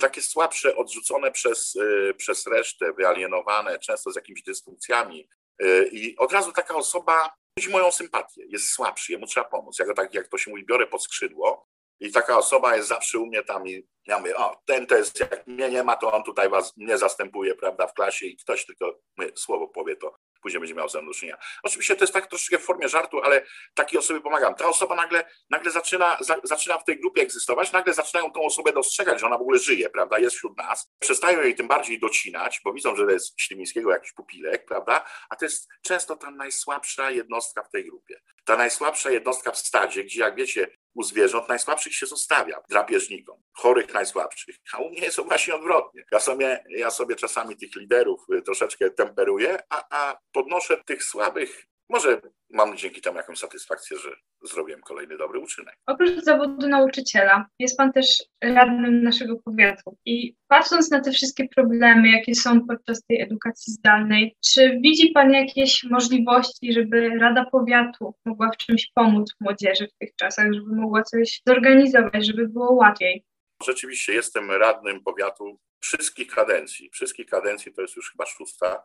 Takie 0.00 0.22
słabsze, 0.22 0.76
odrzucone 0.76 1.30
przez, 1.30 1.76
e, 1.76 2.14
przez 2.14 2.46
resztę, 2.46 2.92
wyalienowane, 2.92 3.78
często 3.78 4.10
z 4.10 4.16
jakimiś 4.16 4.42
dysfunkcjami. 4.42 5.28
E, 5.58 5.86
I 5.86 6.16
od 6.16 6.32
razu 6.32 6.52
taka 6.52 6.74
osoba 6.74 7.30
budzi 7.56 7.70
moją 7.70 7.92
sympatię, 7.92 8.42
jest 8.48 8.68
słabszy, 8.68 9.12
jemu 9.12 9.26
trzeba 9.26 9.48
pomóc. 9.48 9.78
Ja 9.78 9.86
go 9.86 9.94
tak, 9.94 10.14
jak 10.14 10.28
to 10.28 10.38
się 10.38 10.50
mówi, 10.50 10.64
biorę 10.66 10.86
pod 10.86 11.04
skrzydło 11.04 11.67
i 12.00 12.12
taka 12.12 12.38
osoba 12.38 12.76
jest 12.76 12.88
zawsze 12.88 13.18
u 13.18 13.26
mnie 13.26 13.42
tam 13.42 13.68
i 13.68 13.88
ja 14.06 14.18
mówię, 14.18 14.36
o, 14.36 14.62
ten 14.66 14.86
to 14.86 14.96
jest, 14.96 15.20
jak 15.20 15.46
mnie 15.46 15.70
nie 15.70 15.82
ma, 15.82 15.96
to 15.96 16.12
on 16.12 16.22
tutaj 16.22 16.48
was, 16.48 16.76
mnie 16.76 16.98
zastępuje, 16.98 17.54
prawda, 17.54 17.86
w 17.86 17.94
klasie 17.94 18.26
i 18.26 18.36
ktoś 18.36 18.66
tylko 18.66 18.98
słowo 19.34 19.68
powie, 19.68 19.96
to 19.96 20.16
później 20.42 20.60
będzie 20.60 20.74
miał 20.74 20.88
ze 20.88 21.02
mną 21.02 21.10
do 21.10 21.18
czynienia. 21.18 21.38
Oczywiście 21.62 21.96
to 21.96 22.04
jest 22.04 22.14
tak 22.14 22.26
troszeczkę 22.26 22.58
w 22.58 22.64
formie 22.64 22.88
żartu, 22.88 23.20
ale 23.22 23.46
takiej 23.74 23.98
osobie 23.98 24.20
pomagam. 24.20 24.54
Ta 24.54 24.68
osoba 24.68 24.94
nagle, 24.94 25.24
nagle 25.50 25.70
zaczyna, 25.70 26.16
za, 26.20 26.36
zaczyna 26.42 26.78
w 26.78 26.84
tej 26.84 27.00
grupie 27.00 27.22
egzystować, 27.22 27.72
nagle 27.72 27.94
zaczynają 27.94 28.32
tą 28.32 28.42
osobę 28.42 28.72
dostrzegać, 28.72 29.20
że 29.20 29.26
ona 29.26 29.38
w 29.38 29.40
ogóle 29.40 29.58
żyje, 29.58 29.90
prawda, 29.90 30.18
jest 30.18 30.36
wśród 30.36 30.56
nas. 30.56 30.90
Przestają 30.98 31.42
jej 31.42 31.54
tym 31.54 31.68
bardziej 31.68 32.00
docinać, 32.00 32.60
bo 32.64 32.72
widzą, 32.72 32.96
że 32.96 33.06
to 33.06 33.10
jest 33.10 33.40
Ślimińskiego 33.40 33.90
jakiś 33.90 34.12
pupilek, 34.12 34.66
prawda, 34.66 35.04
a 35.30 35.36
to 35.36 35.44
jest 35.44 35.68
często 35.82 36.16
ta 36.16 36.30
najsłabsza 36.30 37.10
jednostka 37.10 37.62
w 37.62 37.70
tej 37.70 37.84
grupie. 37.84 38.20
Ta 38.44 38.56
najsłabsza 38.56 39.10
jednostka 39.10 39.52
w 39.52 39.58
stadzie, 39.58 40.04
gdzie 40.04 40.20
jak 40.20 40.36
wiecie, 40.36 40.68
u 40.98 41.02
zwierząt 41.02 41.48
najsłabszych 41.48 41.94
się 41.94 42.06
zostawia 42.06 42.62
drapieżnikom, 42.68 43.42
chorych 43.52 43.94
najsłabszych, 43.94 44.56
a 44.72 44.78
u 44.78 44.90
mnie 44.90 45.00
jest 45.00 45.20
właśnie 45.20 45.54
odwrotnie. 45.54 46.04
Ja 46.12 46.20
sobie, 46.20 46.64
ja 46.68 46.90
sobie 46.90 47.16
czasami 47.16 47.56
tych 47.56 47.76
liderów 47.76 48.20
y, 48.34 48.42
troszeczkę 48.42 48.90
temperuję, 48.90 49.58
a, 49.70 49.84
a 49.90 50.18
podnoszę 50.32 50.84
tych 50.84 51.04
słabych 51.04 51.66
może 51.88 52.20
mam 52.50 52.76
dzięki 52.76 53.00
temu 53.00 53.16
jakąś 53.16 53.38
satysfakcję, 53.38 53.98
że 53.98 54.10
zrobiłem 54.42 54.80
kolejny 54.80 55.18
dobry 55.18 55.38
uczynek. 55.38 55.76
Oprócz 55.86 56.24
zawodu 56.24 56.68
nauczyciela, 56.68 57.46
jest 57.58 57.76
Pan 57.76 57.92
też 57.92 58.24
radnym 58.42 59.02
naszego 59.02 59.36
powiatu. 59.36 59.96
I 60.04 60.34
patrząc 60.48 60.90
na 60.90 61.00
te 61.00 61.12
wszystkie 61.12 61.48
problemy, 61.56 62.10
jakie 62.10 62.34
są 62.34 62.66
podczas 62.66 63.02
tej 63.04 63.20
edukacji 63.20 63.72
zdalnej, 63.72 64.36
czy 64.44 64.78
widzi 64.82 65.10
Pan 65.10 65.32
jakieś 65.32 65.84
możliwości, 65.84 66.72
żeby 66.72 67.08
Rada 67.08 67.44
Powiatu 67.52 68.14
mogła 68.24 68.50
w 68.50 68.56
czymś 68.56 68.90
pomóc 68.94 69.34
młodzieży 69.40 69.88
w 69.88 69.98
tych 69.98 70.14
czasach, 70.16 70.52
żeby 70.52 70.76
mogła 70.76 71.02
coś 71.02 71.42
zorganizować, 71.46 72.26
żeby 72.26 72.48
było 72.48 72.72
łatwiej? 72.72 73.24
Rzeczywiście 73.66 74.12
jestem 74.12 74.50
radnym 74.50 75.00
powiatu 75.04 75.58
wszystkich 75.80 76.28
kadencji. 76.34 76.90
Wszystkich 76.92 77.26
kadencji 77.26 77.72
to 77.72 77.82
jest 77.82 77.96
już 77.96 78.10
chyba 78.10 78.26
szósta 78.26 78.82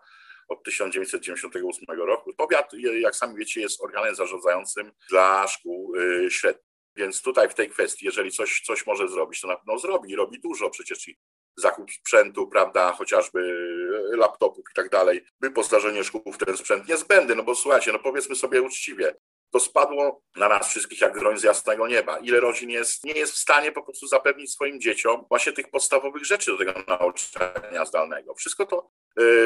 od 0.48 0.64
1998 0.64 1.86
roku. 1.98 2.34
Powiat, 2.38 2.74
jak 2.74 3.16
sami 3.16 3.38
wiecie, 3.38 3.62
jest 3.62 3.84
organem 3.84 4.16
zarządzającym 4.16 4.92
dla 5.10 5.48
szkół 5.48 5.96
y, 5.96 6.32
średnich. 6.32 6.74
Więc 6.96 7.22
tutaj 7.22 7.50
w 7.50 7.54
tej 7.54 7.70
kwestii, 7.70 8.06
jeżeli 8.06 8.32
coś, 8.32 8.62
coś 8.66 8.86
może 8.86 9.08
zrobić, 9.08 9.42
to 9.42 9.48
na 9.48 9.56
pewno 9.56 9.80
zrobi, 9.80 10.16
robi 10.16 10.40
dużo 10.40 10.70
przecież 10.70 11.08
i 11.08 11.18
zakup 11.56 11.92
sprzętu, 11.92 12.48
prawda, 12.48 12.92
chociażby 12.92 13.40
laptopów 14.18 14.66
i 14.72 14.76
tak 14.76 14.90
dalej, 14.90 15.26
wyposażenie 15.42 16.04
szkół 16.04 16.34
w 16.34 16.38
ten 16.38 16.58
sprzęt 16.58 16.88
niezbędny, 16.88 17.36
no 17.36 17.44
bo 17.44 17.56
słuchajcie, 17.56 17.94
no 17.94 18.00
powiedzmy 18.00 18.36
sobie 18.36 18.62
uczciwie, 18.62 19.16
to 19.54 19.60
spadło 19.60 20.22
na 20.36 20.50
nas 20.50 20.68
wszystkich 20.68 21.02
jak 21.02 21.14
groń 21.14 21.38
z 21.38 21.44
jasnego 21.44 21.88
nieba. 21.88 22.18
Ile 22.18 22.40
rodzin 22.40 22.70
jest, 22.70 23.04
nie 23.04 23.14
jest 23.14 23.34
w 23.34 23.38
stanie 23.38 23.72
po 23.72 23.84
prostu 23.84 24.08
zapewnić 24.08 24.52
swoim 24.52 24.82
dzieciom 24.82 25.26
właśnie 25.30 25.54
tych 25.54 25.70
podstawowych 25.70 26.26
rzeczy 26.26 26.52
do 26.52 26.58
tego 26.58 26.74
nauczania 26.88 27.86
zdalnego. 27.86 28.34
Wszystko 28.36 28.66
to 28.66 28.92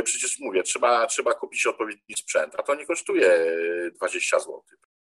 przecież 0.03 0.39
mówię, 0.39 0.63
trzeba, 0.63 1.07
trzeba 1.07 1.33
kupić 1.33 1.65
odpowiedni 1.65 2.15
sprzęt, 2.17 2.55
a 2.57 2.63
to 2.63 2.75
nie 2.75 2.85
kosztuje 2.85 3.45
20 3.95 4.39
zł. 4.39 4.61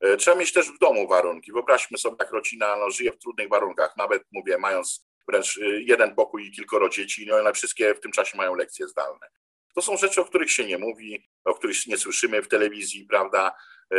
Yy, 0.01 0.17
trzeba 0.17 0.37
mieć 0.37 0.53
też 0.53 0.67
w 0.71 0.79
domu 0.79 1.09
warunki. 1.09 1.53
Wyobraźmy 1.53 1.99
sobie, 1.99 2.17
jak 2.21 2.31
rodzina 2.31 2.77
no, 2.77 2.91
żyje 2.91 3.13
w 3.13 3.19
trudnych 3.19 3.49
warunkach, 3.49 3.97
nawet 3.97 4.23
mówię, 4.33 4.59
mając 4.59 5.07
wręcz 5.29 5.61
jeden 5.87 6.15
pokój 6.15 6.47
i 6.47 6.53
kilkoro 6.53 6.89
dzieci, 6.89 7.27
no 7.27 7.37
one 7.37 7.53
wszystkie 7.53 7.95
w 7.95 8.01
tym 8.01 8.13
czasie 8.13 8.39
mają 8.39 8.55
lekcje 8.55 8.89
zdalne. 8.89 9.27
To 9.75 9.83
są 9.83 9.97
rzeczy, 9.97 10.21
o 10.21 10.25
których 10.25 10.53
się 10.53 10.65
nie 10.65 10.79
mówi, 10.79 11.29
o 11.45 11.55
których 11.55 11.87
nie 11.87 11.99
słyszymy 11.99 12.43
w 12.43 12.49
telewizji, 12.49 13.07
prawda? 13.07 13.57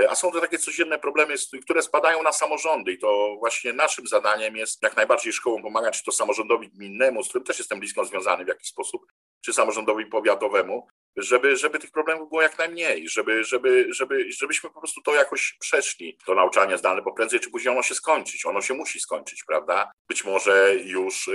A 0.09 0.15
są 0.15 0.31
to 0.31 0.41
takie 0.41 0.57
codzienne 0.57 0.99
problemy, 0.99 1.35
które 1.61 1.81
spadają 1.81 2.23
na 2.23 2.31
samorządy 2.31 2.91
i 2.91 2.97
to 2.97 3.35
właśnie 3.39 3.73
naszym 3.73 4.07
zadaniem 4.07 4.55
jest 4.55 4.83
jak 4.83 4.95
najbardziej 4.95 5.33
szkołom 5.33 5.61
pomagać, 5.61 5.97
czy 5.97 6.03
to 6.03 6.11
samorządowi 6.11 6.69
gminnemu, 6.69 7.23
z 7.23 7.29
którym 7.29 7.45
też 7.45 7.59
jestem 7.59 7.79
blisko 7.79 8.05
związany 8.05 8.45
w 8.45 8.47
jakiś 8.47 8.67
sposób, 8.67 9.01
czy 9.41 9.53
samorządowi 9.53 10.05
powiatowemu, 10.05 10.87
żeby, 11.17 11.57
żeby 11.57 11.79
tych 11.79 11.91
problemów 11.91 12.29
było 12.29 12.41
jak 12.41 12.57
najmniej, 12.57 13.09
żeby, 13.09 13.43
żeby, 13.43 13.87
żeby, 13.93 14.31
żebyśmy 14.31 14.69
po 14.69 14.79
prostu 14.79 15.01
to 15.01 15.15
jakoś 15.15 15.57
przeszli, 15.59 16.17
to 16.25 16.35
nauczanie 16.35 16.77
zdalne, 16.77 17.01
bo 17.01 17.13
prędzej 17.13 17.39
czy 17.39 17.51
później 17.51 17.73
ono 17.73 17.83
się 17.83 17.95
skończyć, 17.95 18.45
ono 18.45 18.61
się 18.61 18.73
musi 18.73 18.99
skończyć, 18.99 19.43
prawda? 19.43 19.91
Być 20.09 20.25
może 20.25 20.75
już 20.75 21.29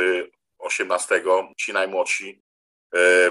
18 0.59 1.15
y, 1.15 1.23
ci 1.57 1.73
najmłodsi 1.73 2.43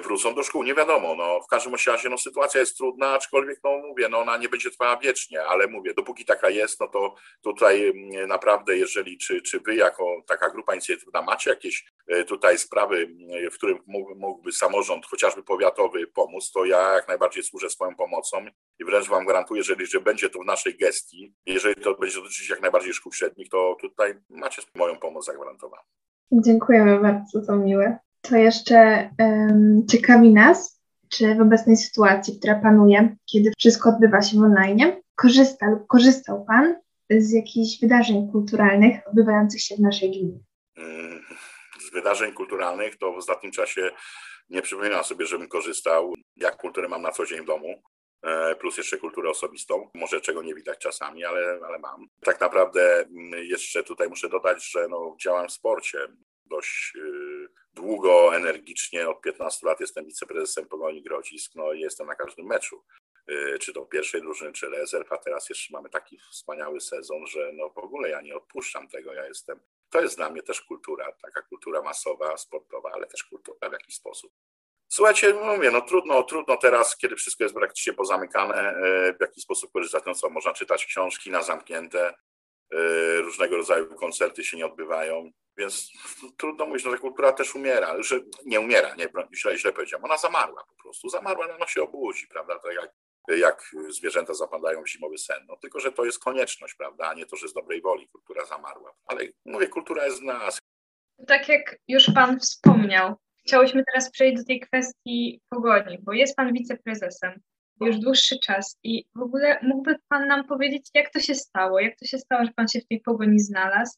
wrócą 0.04 0.36
do 0.36 0.44
szkół. 0.44 0.64
Nie 0.64 0.76
wiadomo, 0.76 1.16
no, 1.16 1.42
w 1.42 1.48
każdym 1.48 1.74
razie 1.88 2.10
no, 2.10 2.18
sytuacja 2.18 2.60
jest 2.60 2.78
trudna, 2.78 3.14
aczkolwiek 3.14 3.60
no, 3.64 3.78
mówię, 3.78 4.10
no, 4.10 4.20
ona 4.20 4.38
nie 4.38 4.50
będzie 4.50 4.72
trwała 4.72 4.98
wiecznie, 4.98 5.44
ale 5.44 5.68
mówię, 5.68 5.94
dopóki 5.94 6.26
taka 6.26 6.50
jest, 6.50 6.80
no 6.80 6.88
to 6.88 7.16
tutaj 7.42 7.94
naprawdę, 8.28 8.78
jeżeli 8.78 9.18
czy, 9.18 9.42
czy 9.42 9.60
wy 9.60 9.76
jako 9.76 10.22
taka 10.28 10.50
grupa 10.50 10.74
inicjatywna 10.74 11.22
macie 11.22 11.50
jakieś 11.50 11.86
e, 12.08 12.24
tutaj 12.24 12.58
sprawy, 12.58 13.08
w 13.52 13.54
którym 13.54 13.80
mógłby 14.16 14.52
samorząd, 14.52 15.06
chociażby 15.06 15.44
powiatowy 15.44 16.08
pomóc, 16.08 16.52
to 16.52 16.66
ja 16.66 16.94
jak 16.94 17.08
najbardziej 17.08 17.44
służę 17.44 17.70
swoją 17.70 17.96
pomocą 17.96 18.46
i 18.80 18.86
wręcz 18.86 19.08
wam 19.08 19.24
gwarantuję, 19.24 19.64
że 19.64 20.02
będzie 20.02 20.30
to 20.30 20.40
w 20.40 20.46
naszej 20.46 20.78
gestii, 20.78 21.34
jeżeli 21.46 21.76
to 21.76 21.96
będzie 21.96 22.16
dotyczyć 22.22 22.50
jak 22.50 22.62
najbardziej 22.62 22.94
szkół 22.94 23.14
średnich, 23.14 23.50
to 23.50 23.78
tutaj 23.82 24.14
macie 24.30 24.62
moją 24.76 25.00
pomoc 25.00 25.26
zagwarantowaną. 25.26 25.84
Dziękujemy 26.32 27.00
bardzo, 27.00 27.42
to 27.48 27.56
miłe 27.56 28.05
to 28.30 28.36
jeszcze 28.36 29.10
um, 29.20 29.88
ciekawi 29.88 30.34
nas, 30.34 30.82
czy 31.10 31.36
w 31.36 31.42
obecnej 31.42 31.78
sytuacji, 31.78 32.40
która 32.40 32.56
panuje, 32.56 33.16
kiedy 33.26 33.52
wszystko 33.58 33.90
odbywa 33.90 34.22
się 34.22 34.38
online, 34.38 35.02
korzysta 35.16 35.70
lub 35.70 35.88
korzystał 35.88 36.46
Pan 36.46 36.76
z 37.10 37.32
jakichś 37.32 37.80
wydarzeń 37.82 38.32
kulturalnych 38.32 39.08
odbywających 39.08 39.62
się 39.62 39.76
w 39.76 39.80
naszej 39.80 40.12
gminie? 40.12 40.40
Mm, 40.78 41.22
z 41.88 41.94
wydarzeń 41.94 42.34
kulturalnych 42.34 42.98
to 42.98 43.14
w 43.14 43.18
ostatnim 43.18 43.52
czasie 43.52 43.92
nie 44.50 44.62
przypominam 44.62 45.04
sobie, 45.04 45.26
żebym 45.26 45.48
korzystał. 45.48 46.14
Jak 46.36 46.58
kulturę 46.58 46.88
mam 46.88 47.02
na 47.02 47.12
co 47.12 47.26
dzień 47.26 47.42
w 47.42 47.46
domu, 47.46 47.82
e, 48.24 48.56
plus 48.56 48.78
jeszcze 48.78 48.98
kulturę 48.98 49.30
osobistą. 49.30 49.90
Może 49.96 50.22
czego 50.22 50.44
nie 50.44 50.56
widać 50.56 50.80
czasami, 50.80 51.26
ale, 51.26 51.60
ale 51.68 51.80
mam. 51.80 52.08
Tak 52.22 52.42
naprawdę 52.42 53.00
mm, 53.00 53.44
jeszcze 53.44 53.84
tutaj 53.84 54.10
muszę 54.10 54.30
dodać, 54.30 54.72
że 54.72 54.88
no, 54.90 55.16
działam 55.22 55.48
w 55.48 55.52
sporcie 55.52 55.98
dość 56.46 56.94
y, 56.96 57.02
długo, 57.76 58.36
energicznie, 58.36 59.10
od 59.10 59.22
15 59.22 59.68
lat 59.68 59.80
jestem 59.80 60.06
wiceprezesem 60.06 60.68
Pogoni 60.68 61.02
Grodzisk, 61.02 61.52
no 61.56 61.74
i 61.74 61.80
jestem 61.80 62.08
na 62.08 62.16
każdym 62.16 62.46
meczu, 62.46 62.84
y, 63.30 63.60
czy 63.60 63.74
to 63.74 63.86
pierwszej 63.86 64.22
drużyny, 64.22 64.54
czy 64.54 64.70
rezerw, 64.70 65.12
a 65.12 65.18
teraz 65.18 65.50
jeszcze 65.50 65.74
mamy 65.74 65.90
taki 65.90 66.20
wspaniały 66.32 66.82
sezon, 66.82 67.28
że 67.28 67.52
no 67.54 67.70
w 67.70 67.78
ogóle 67.78 68.10
ja 68.10 68.22
nie 68.22 68.36
odpuszczam 68.36 68.88
tego, 68.88 69.14
ja 69.14 69.26
jestem, 69.28 69.60
to 69.90 70.02
jest 70.02 70.18
dla 70.18 70.30
mnie 70.30 70.44
też 70.44 70.62
kultura, 70.62 71.12
taka 71.12 71.42
kultura 71.42 71.82
masowa, 71.82 72.38
sportowa, 72.38 72.92
ale 72.94 73.08
też 73.08 73.24
kultura 73.24 73.70
w 73.70 73.74
jakiś 73.74 73.96
sposób. 73.96 74.34
Słuchajcie, 74.88 75.34
mówię, 75.34 75.72
no 75.72 75.82
trudno, 75.82 76.24
trudno 76.24 76.58
teraz, 76.58 76.98
kiedy 76.98 77.16
wszystko 77.16 77.44
jest 77.44 77.56
praktycznie 77.56 77.94
pozamykane, 77.94 78.76
y, 79.10 79.14
w 79.14 79.22
jaki 79.22 79.42
sposób 79.42 79.72
korzystać, 79.72 80.04
no 80.06 80.16
co, 80.16 80.30
można 80.30 80.54
czytać 80.54 80.86
książki 80.86 81.32
na 81.32 81.42
zamknięte, 81.42 82.14
różnego 83.18 83.58
rodzaju 83.58 83.96
koncerty 83.96 84.44
się 84.44 84.58
nie 84.58 84.66
odbywają. 84.66 85.32
Więc 85.58 85.92
trudno 86.38 86.66
mówić, 86.66 86.84
że 86.84 86.92
ta 86.92 86.98
kultura 86.98 87.32
też 87.32 87.56
umiera, 87.56 88.04
że 88.04 88.20
nie 88.46 88.60
umiera, 88.60 88.96
nie, 88.96 89.08
źle, 89.36 89.58
źle 89.58 89.74
powiedziałem, 89.74 90.06
ona 90.06 90.18
zamarła 90.18 90.64
po 90.64 90.84
prostu, 90.84 91.10
zamarła, 91.10 91.48
no 91.48 91.56
ona 91.56 91.68
się 91.68 91.84
obudzi, 91.84 92.28
prawda, 92.28 92.60
tak 92.60 92.74
jak, 92.76 92.92
jak 93.40 93.72
zwierzęta 93.90 94.34
zapadają 94.34 94.84
w 94.84 94.90
zimowy 94.90 95.18
sen, 95.18 95.46
no 95.48 95.58
tylko, 95.58 95.80
że 95.80 95.92
to 95.92 96.06
jest 96.06 96.20
konieczność, 96.20 96.76
prawda, 96.76 97.10
a 97.10 97.14
nie 97.14 97.26
to, 97.26 97.36
że 97.36 97.48
z 97.48 97.54
dobrej 97.54 97.82
woli 97.82 98.08
kultura 98.08 98.46
zamarła, 98.46 98.96
ale 99.06 99.28
mówię, 99.46 99.68
kultura 99.68 100.06
jest 100.06 100.18
z 100.18 100.22
nas. 100.22 100.60
Tak 101.28 101.50
jak 101.50 101.78
już 101.88 102.06
Pan 102.16 102.40
wspomniał, 102.40 103.16
chciałyśmy 103.48 103.84
teraz 103.86 104.12
przejść 104.12 104.38
do 104.38 104.46
tej 104.46 104.60
kwestii 104.60 105.42
pogoni, 105.50 106.00
bo 106.02 106.14
jest 106.14 106.36
Pan 106.36 106.54
wiceprezesem 106.54 107.42
już 107.82 107.98
dłuższy 107.98 108.40
czas 108.40 108.80
i 108.84 109.06
w 109.16 109.22
ogóle 109.22 109.60
mógłby 109.64 109.96
Pan 110.10 110.28
nam 110.28 110.48
powiedzieć, 110.48 110.90
jak 110.94 111.14
to 111.14 111.20
się 111.20 111.36
stało, 111.36 111.80
jak 111.80 112.00
to 112.00 112.06
się 112.06 112.18
stało, 112.18 112.46
że 112.46 112.52
Pan 112.56 112.68
się 112.68 112.80
w 112.80 112.88
tej 112.88 113.02
pogoni 113.02 113.40
znalazł 113.40 113.98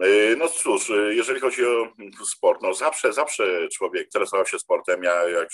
E, 0.00 0.36
no 0.36 0.48
cóż, 0.48 0.90
e, 0.90 1.14
jeżeli 1.14 1.40
chodzi 1.40 1.66
o 1.66 1.92
sport, 2.24 2.62
no 2.62 2.74
zawsze, 2.74 3.12
zawsze 3.12 3.68
człowiek 3.68 4.04
interesował 4.04 4.46
się 4.46 4.58
sportem. 4.58 5.02
Ja 5.02 5.28
jak 5.28 5.48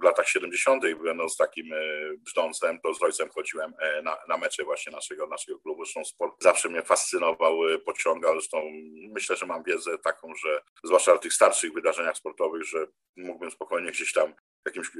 w 0.00 0.02
latach 0.02 0.28
70. 0.28 0.82
będąc 1.04 1.36
takim 1.36 1.72
e, 1.72 1.76
brzdącem, 2.18 2.80
to 2.80 2.94
z 2.94 3.02
ojcem 3.02 3.28
chodziłem 3.28 3.72
na, 4.02 4.16
na 4.28 4.36
mecze 4.36 4.64
właśnie 4.64 4.92
naszego, 4.92 5.26
naszego 5.26 5.58
klubu. 5.58 5.84
Zresztą 5.84 6.04
sport 6.04 6.42
zawsze 6.42 6.68
mnie 6.68 6.82
fascynował, 6.82 7.58
pociągał. 7.84 8.32
Zresztą 8.32 8.62
myślę, 9.12 9.36
że 9.36 9.46
mam 9.46 9.62
wiedzę 9.62 9.98
taką, 9.98 10.34
że 10.44 10.60
zwłaszcza 10.84 11.16
w 11.16 11.20
tych 11.20 11.32
starszych 11.32 11.72
wydarzeniach 11.72 12.16
sportowych, 12.16 12.64
że 12.64 12.86
mógłbym 13.16 13.50
spokojnie 13.50 13.90
gdzieś 13.90 14.12
tam 14.12 14.34
w 14.34 14.66
jakimś 14.66 14.90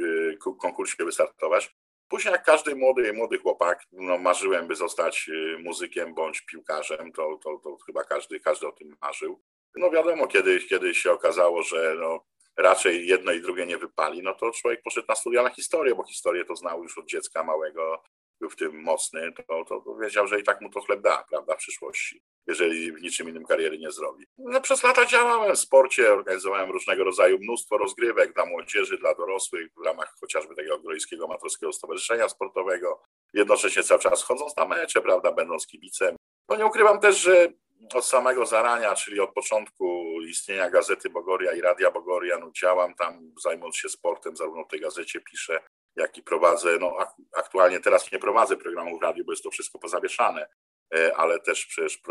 konkursie 0.61 1.05
wystartować. 1.05 1.77
Później 2.09 2.33
jak 2.33 2.45
każdy 2.45 2.75
młody, 2.75 3.13
młody 3.13 3.39
chłopak, 3.39 3.85
no, 3.93 4.19
marzyłem, 4.19 4.69
by 4.69 4.77
zostać 4.77 5.29
y, 5.29 5.59
muzykiem 5.59 6.15
bądź 6.15 6.41
piłkarzem, 6.41 7.13
to, 7.13 7.39
to, 7.45 7.61
to 7.65 7.77
chyba 7.87 8.05
każdy, 8.05 8.41
każdy 8.41 8.67
o 8.67 8.73
tym 8.73 8.97
marzył. 9.03 9.43
No 9.77 9.91
wiadomo, 9.91 10.27
kiedy, 10.27 10.61
kiedy 10.61 10.95
się 10.95 11.13
okazało, 11.13 11.63
że 11.63 11.95
no, 12.01 12.25
raczej 12.57 13.07
jedno 13.07 13.33
i 13.33 13.41
drugie 13.41 13.67
nie 13.67 13.79
wypali, 13.79 14.23
no 14.23 14.35
to 14.35 14.51
człowiek 14.51 14.83
poszedł 14.83 15.07
na 15.09 15.15
studia 15.15 15.43
na 15.43 15.51
historię, 15.51 15.95
bo 15.95 16.05
historię 16.05 16.45
to 16.45 16.57
znał 16.57 16.83
już 16.83 16.99
od 16.99 17.07
dziecka 17.07 17.45
małego, 17.45 18.03
był 18.41 18.51
w 18.51 18.57
tym 18.57 18.83
mocny, 18.83 19.33
to, 19.49 19.65
to, 19.65 19.95
wiedział, 19.95 20.27
że 20.27 20.41
i 20.41 20.43
tak 20.43 20.61
mu 20.61 20.71
to 20.71 20.81
chleb 20.81 21.01
da, 21.01 21.25
prawda, 21.31 21.55
w 21.55 21.59
przyszłości, 21.59 22.23
jeżeli 22.47 22.93
w 22.93 23.03
niczym 23.03 23.29
innym 23.29 23.45
kariery 23.45 23.79
nie 23.79 23.91
zrobi. 23.91 24.25
No, 24.39 24.61
przez 24.61 24.83
lata 24.83 25.07
działałem 25.07 25.55
w 25.55 25.59
sporcie, 25.59 26.13
organizowałem 26.13 26.71
różnego 26.71 27.05
rodzaju 27.05 27.39
mnóstwo 27.39 27.79
rozgrywek 27.79 28.35
dla 28.35 28.47
młodzieży, 28.47 28.99
dla 28.99 29.15
dorosłych, 29.15 29.69
w 29.77 29.85
ramach 29.85 30.15
chociażby 30.21 30.55
tego 30.55 30.79
Grojskiego 30.79 31.29
Matorskiego 31.29 31.73
Stowarzyszenia 31.73 32.29
Sportowego, 32.29 33.03
jednocześnie 33.35 33.83
cały 33.83 34.01
czas 34.01 34.23
chodząc 34.23 34.57
na 34.57 34.65
mecze, 34.65 35.01
prawda, 35.01 35.33
będąc 35.33 35.67
kibicem. 35.67 36.17
No 36.49 36.57
nie 36.57 36.67
ukrywam 36.67 37.01
też, 37.01 37.21
że 37.21 37.49
od 37.95 38.05
samego 38.05 38.47
zarania, 38.47 38.95
czyli 38.95 39.21
od 39.21 39.33
początku 39.33 40.05
istnienia 40.29 40.71
Gazety 40.71 41.11
Bogoria 41.11 41.53
i 41.53 41.61
Radia 41.61 41.91
Bogoria, 41.91 42.39
no 42.39 42.51
działam 42.51 42.95
tam, 42.95 43.33
zajmując 43.43 43.77
się 43.77 43.89
sportem, 43.89 44.37
zarówno 44.37 44.65
w 44.65 44.69
tej 44.69 44.81
gazecie 44.81 45.21
piszę, 45.21 45.61
jak 45.99 46.19
i 46.19 46.23
prowadzę, 46.23 46.79
no 46.81 46.97
aktualnie 47.37 47.81
teraz 47.81 48.13
nie 48.13 48.19
prowadzę 48.19 48.57
programu 48.57 48.99
w 48.99 49.03
radiu, 49.03 49.25
bo 49.25 49.33
jest 49.33 49.43
to 49.43 49.51
wszystko 49.51 49.79
pozawieszane, 49.79 50.49
e, 50.95 51.17
ale 51.17 51.39
też 51.41 51.67
przecież 51.67 52.03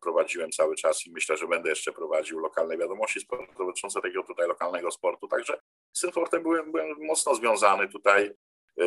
prowadziłem 0.00 0.50
cały 0.50 0.76
czas 0.76 1.06
i 1.06 1.12
myślę, 1.12 1.36
że 1.36 1.46
będę 1.46 1.70
jeszcze 1.70 1.92
prowadził 1.92 2.38
lokalne 2.38 2.78
wiadomości 2.78 3.26
dotyczące 3.58 4.00
tego 4.00 4.22
tutaj 4.22 4.48
lokalnego 4.48 4.90
sportu, 4.90 5.28
także 5.28 5.60
z 5.92 6.00
tym 6.00 6.10
sportem 6.10 6.42
byłem, 6.42 6.72
byłem 6.72 6.96
mocno 7.00 7.34
związany 7.34 7.88
tutaj. 7.88 8.34
E, 8.80 8.84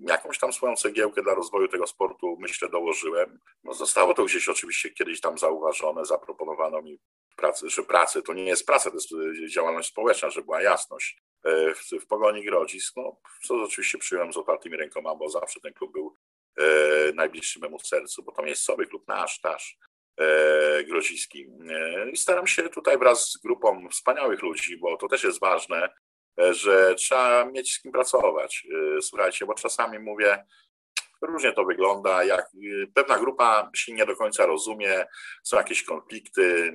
jakąś 0.00 0.38
tam 0.38 0.52
swoją 0.52 0.76
cegiełkę 0.76 1.22
dla 1.22 1.34
rozwoju 1.34 1.68
tego 1.68 1.86
sportu, 1.86 2.36
myślę, 2.40 2.68
dołożyłem. 2.68 3.40
No, 3.64 3.74
zostało 3.74 4.14
to 4.14 4.24
gdzieś 4.24 4.48
oczywiście 4.48 4.90
kiedyś 4.90 5.20
tam 5.20 5.38
zauważone, 5.38 6.04
zaproponowano 6.04 6.82
mi 6.82 6.98
pracy, 7.36 7.70
że 7.70 7.82
pracy 7.82 8.22
to 8.22 8.34
nie 8.34 8.44
jest 8.44 8.66
praca, 8.66 8.90
to 8.90 8.96
jest 8.96 9.54
działalność 9.54 9.88
społeczna, 9.88 10.30
żeby 10.30 10.44
była 10.44 10.62
jasność. 10.62 11.22
E, 11.44 11.74
w, 11.74 11.90
w 12.02 12.06
Pogoni 12.06 12.44
Grodzisk, 12.44 12.96
no, 12.96 13.16
co 13.42 13.54
oczywiście 13.54 13.98
przyjąłem 13.98 14.32
z 14.32 14.36
otwartymi 14.36 14.76
rękoma, 14.76 15.14
bo 15.14 15.28
zawsze 15.28 15.60
ten 15.60 15.72
klub 15.72 15.92
był 15.92 16.16
e, 16.58 17.12
najbliższy 17.12 17.60
memu 17.60 17.78
sercu, 17.78 18.22
bo 18.22 18.32
to 18.32 18.42
miejscowy 18.42 18.86
klub 18.86 19.08
nasz, 19.08 19.42
nasz 19.44 19.78
e, 20.16 20.84
grodziski. 20.84 21.46
E, 21.70 22.10
I 22.10 22.16
staram 22.16 22.46
się 22.46 22.68
tutaj 22.68 22.98
wraz 22.98 23.30
z 23.30 23.36
grupą 23.36 23.88
wspaniałych 23.88 24.42
ludzi, 24.42 24.76
bo 24.76 24.96
to 24.96 25.08
też 25.08 25.24
jest 25.24 25.40
ważne, 25.40 25.84
e, 25.84 25.90
że 26.38 26.94
trzeba 26.94 27.44
mieć 27.44 27.72
z 27.72 27.82
kim 27.82 27.92
pracować. 27.92 28.66
E, 28.98 29.02
słuchajcie, 29.02 29.46
bo 29.46 29.54
czasami 29.54 29.98
mówię, 29.98 30.44
Różnie 31.22 31.52
to 31.52 31.64
wygląda, 31.64 32.24
jak 32.24 32.50
y, 32.54 32.86
pewna 32.94 33.18
grupa 33.18 33.70
się 33.74 33.92
nie 33.92 34.06
do 34.06 34.16
końca 34.16 34.46
rozumie, 34.46 35.06
są 35.42 35.56
jakieś 35.56 35.82
konflikty, 35.82 36.72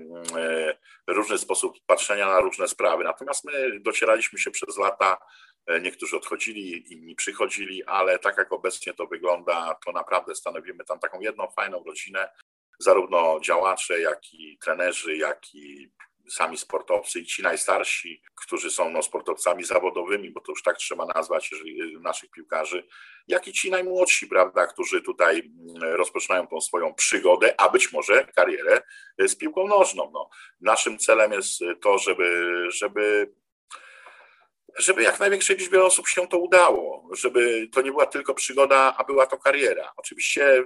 różny 1.07 1.37
sposób 1.37 1.77
patrzenia 1.85 2.27
na 2.27 2.39
różne 2.39 2.67
sprawy. 2.67 3.03
Natomiast 3.03 3.45
my 3.45 3.79
docieraliśmy 3.79 4.39
się 4.39 4.51
przez 4.51 4.77
lata, 4.77 5.17
niektórzy 5.81 6.17
odchodzili, 6.17 6.93
inni 6.93 7.15
przychodzili, 7.15 7.83
ale 7.83 8.19
tak 8.19 8.37
jak 8.37 8.53
obecnie 8.53 8.93
to 8.93 9.07
wygląda, 9.07 9.75
to 9.85 9.91
naprawdę 9.91 10.35
stanowimy 10.35 10.83
tam 10.85 10.99
taką 10.99 11.19
jedną 11.19 11.47
fajną 11.47 11.83
rodzinę, 11.83 12.29
zarówno 12.79 13.39
działacze, 13.39 13.99
jak 13.99 14.33
i 14.33 14.57
trenerzy, 14.57 15.17
jak 15.17 15.55
i 15.55 15.91
sami 16.29 16.57
sportowcy 16.57 17.19
i 17.19 17.25
ci 17.25 17.43
najstarsi, 17.43 18.21
którzy 18.35 18.71
są 18.71 18.89
no, 18.89 19.03
sportowcami 19.03 19.63
zawodowymi, 19.63 20.31
bo 20.31 20.41
to 20.41 20.51
już 20.51 20.63
tak 20.63 20.77
trzeba 20.77 21.05
nazwać 21.05 21.51
jeżeli, 21.51 21.99
naszych 22.01 22.31
piłkarzy, 22.31 22.87
jak 23.27 23.47
i 23.47 23.53
ci 23.53 23.71
najmłodsi, 23.71 24.27
prawda, 24.27 24.67
którzy 24.67 25.01
tutaj 25.01 25.51
mm, 25.69 25.93
rozpoczynają 25.93 26.47
tą 26.47 26.61
swoją 26.61 26.93
przygodę, 26.93 27.59
a 27.59 27.69
być 27.69 27.91
może 27.91 28.25
karierę 28.25 28.81
z 29.19 29.35
piłką 29.35 29.67
nożną. 29.67 30.11
No. 30.13 30.29
Naszym 30.61 30.97
celem 30.97 31.31
jest 31.31 31.59
to, 31.81 31.97
żeby, 31.97 32.55
żeby 32.71 33.33
żeby 34.77 35.03
jak 35.03 35.19
największej 35.19 35.57
liczbie 35.57 35.83
osób 35.83 36.07
się 36.07 36.27
to 36.27 36.37
udało, 36.37 37.09
żeby 37.13 37.67
to 37.71 37.81
nie 37.81 37.91
była 37.91 38.05
tylko 38.05 38.33
przygoda, 38.33 38.95
a 38.97 39.03
była 39.03 39.25
to 39.25 39.37
kariera. 39.37 39.93
Oczywiście 39.97 40.63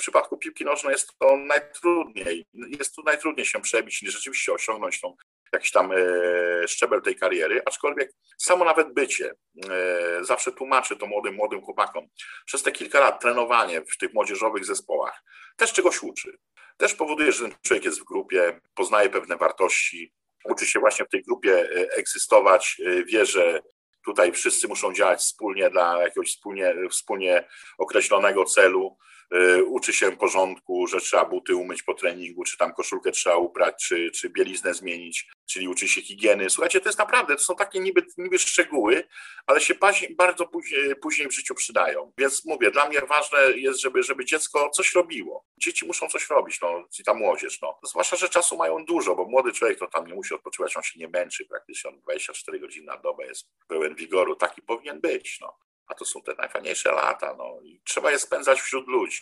w 0.00 0.02
przypadku 0.02 0.38
piłki 0.38 0.64
nożnej 0.64 0.92
jest 0.92 1.18
to 1.18 1.36
najtrudniej. 1.36 2.46
Jest 2.54 2.94
tu 2.94 3.02
najtrudniej 3.02 3.46
się 3.46 3.60
przebić, 3.60 4.02
niż 4.02 4.12
rzeczywiście 4.12 4.52
osiągnąć 4.52 5.00
tą 5.00 5.16
jakiś 5.52 5.70
tam 5.70 5.92
e, 5.92 6.68
szczebel 6.68 7.02
tej 7.02 7.16
kariery, 7.16 7.62
aczkolwiek 7.66 8.12
samo 8.38 8.64
nawet 8.64 8.94
bycie, 8.94 9.32
e, 9.70 10.24
zawsze 10.24 10.52
tłumaczę 10.52 10.96
to 10.96 11.06
młodym, 11.06 11.34
młodym 11.34 11.62
chłopakom, 11.62 12.06
przez 12.46 12.62
te 12.62 12.72
kilka 12.72 13.00
lat 13.00 13.20
trenowanie 13.20 13.82
w 13.82 13.96
tych 13.98 14.14
młodzieżowych 14.14 14.64
zespołach 14.64 15.22
też 15.56 15.72
czegoś 15.72 16.02
uczy. 16.02 16.38
Też 16.76 16.94
powoduje, 16.94 17.32
że 17.32 17.48
ten 17.48 17.58
człowiek 17.62 17.84
jest 17.84 18.00
w 18.00 18.04
grupie, 18.04 18.60
poznaje 18.74 19.10
pewne 19.10 19.36
wartości, 19.36 20.12
uczy 20.44 20.66
się 20.66 20.80
właśnie 20.80 21.04
w 21.04 21.08
tej 21.08 21.22
grupie 21.22 21.70
e, 21.70 21.96
egzystować, 21.96 22.80
wie, 23.06 23.26
że 23.26 23.60
tutaj 24.04 24.32
wszyscy 24.32 24.68
muszą 24.68 24.92
działać 24.92 25.20
wspólnie 25.20 25.70
dla 25.70 26.02
jakiegoś 26.02 26.28
wspólnie, 26.28 26.74
wspólnie 26.90 27.48
określonego 27.78 28.44
celu. 28.44 28.96
Y, 29.34 29.64
uczy 29.64 29.92
się 29.92 30.16
porządku, 30.16 30.86
że 30.86 31.00
trzeba 31.00 31.24
buty 31.24 31.54
umyć 31.54 31.82
po 31.82 31.94
treningu, 31.94 32.44
czy 32.44 32.56
tam 32.56 32.72
koszulkę 32.72 33.10
trzeba 33.10 33.36
uprać, 33.36 33.74
czy, 33.86 34.10
czy 34.10 34.30
bieliznę 34.30 34.74
zmienić, 34.74 35.28
czyli 35.46 35.68
uczy 35.68 35.88
się 35.88 36.02
higieny. 36.02 36.50
Słuchajcie, 36.50 36.80
to 36.80 36.88
jest 36.88 36.98
naprawdę, 36.98 37.36
to 37.36 37.42
są 37.42 37.56
takie 37.56 37.80
niby, 37.80 38.06
niby 38.18 38.38
szczegóły, 38.38 39.08
ale 39.46 39.60
się 39.60 39.74
bardzo 40.16 40.46
później, 40.46 40.96
później 40.96 41.28
w 41.28 41.34
życiu 41.34 41.54
przydają. 41.54 42.12
Więc 42.18 42.44
mówię, 42.44 42.70
dla 42.70 42.88
mnie 42.88 43.00
ważne 43.00 43.38
jest, 43.56 43.80
żeby, 43.80 44.02
żeby 44.02 44.24
dziecko 44.24 44.70
coś 44.70 44.94
robiło. 44.94 45.44
Dzieci 45.58 45.86
muszą 45.86 46.08
coś 46.08 46.30
robić, 46.30 46.60
no, 46.60 46.88
i 46.98 47.04
ta 47.04 47.14
młodzież, 47.14 47.60
no. 47.62 47.78
Zwłaszcza, 47.84 48.16
że 48.16 48.28
czasu 48.28 48.56
mają 48.56 48.84
dużo, 48.84 49.16
bo 49.16 49.24
młody 49.24 49.52
człowiek 49.52 49.78
to 49.78 49.86
tam 49.86 50.06
nie 50.06 50.14
musi 50.14 50.34
odpoczywać, 50.34 50.76
on 50.76 50.82
się 50.82 50.98
nie 50.98 51.08
męczy 51.08 51.46
praktycznie, 51.46 51.90
on 51.90 52.00
24 52.00 52.60
godziny 52.60 52.86
na 52.86 52.96
dobę 52.96 53.26
jest 53.26 53.48
pełen 53.68 53.94
wigoru, 53.94 54.36
taki 54.36 54.62
powinien 54.62 55.00
być, 55.00 55.38
no 55.40 55.69
a 55.90 55.94
to 55.94 56.04
są 56.04 56.22
te 56.22 56.34
najfajniejsze 56.38 56.92
lata. 56.92 57.34
No. 57.38 57.60
I 57.64 57.80
trzeba 57.84 58.10
je 58.10 58.18
spędzać 58.18 58.60
wśród 58.60 58.88
ludzi. 58.88 59.20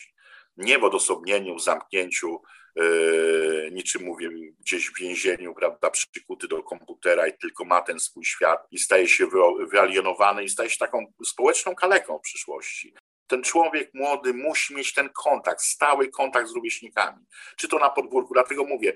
Nie 0.57 0.79
w 0.79 0.83
odosobnieniu, 0.83 1.59
zamknięciu, 1.59 2.41
yy, 2.75 3.69
niczym 3.71 4.03
mówię, 4.03 4.29
gdzieś 4.59 4.89
w 4.89 4.99
więzieniu, 4.99 5.53
prawda, 5.53 5.89
przykuty 5.89 6.47
do 6.47 6.63
komputera 6.63 7.27
i 7.27 7.37
tylko 7.37 7.65
ma 7.65 7.81
ten 7.81 7.99
swój 7.99 8.25
świat 8.25 8.67
i 8.71 8.79
staje 8.79 9.07
się 9.07 9.27
wyalienowany 9.71 10.43
i 10.43 10.49
staje 10.49 10.69
się 10.69 10.77
taką 10.77 11.13
społeczną 11.25 11.75
kaleką 11.75 12.17
w 12.17 12.21
przyszłości. 12.21 12.93
Ten 13.27 13.43
człowiek 13.43 13.91
młody 13.93 14.33
musi 14.33 14.75
mieć 14.75 14.93
ten 14.93 15.09
kontakt, 15.09 15.61
stały 15.61 16.07
kontakt 16.07 16.49
z 16.49 16.55
rówieśnikami. 16.55 17.25
Czy 17.57 17.67
to 17.67 17.79
na 17.79 17.89
podwórku, 17.89 18.33
dlatego 18.33 18.65
mówię, 18.65 18.93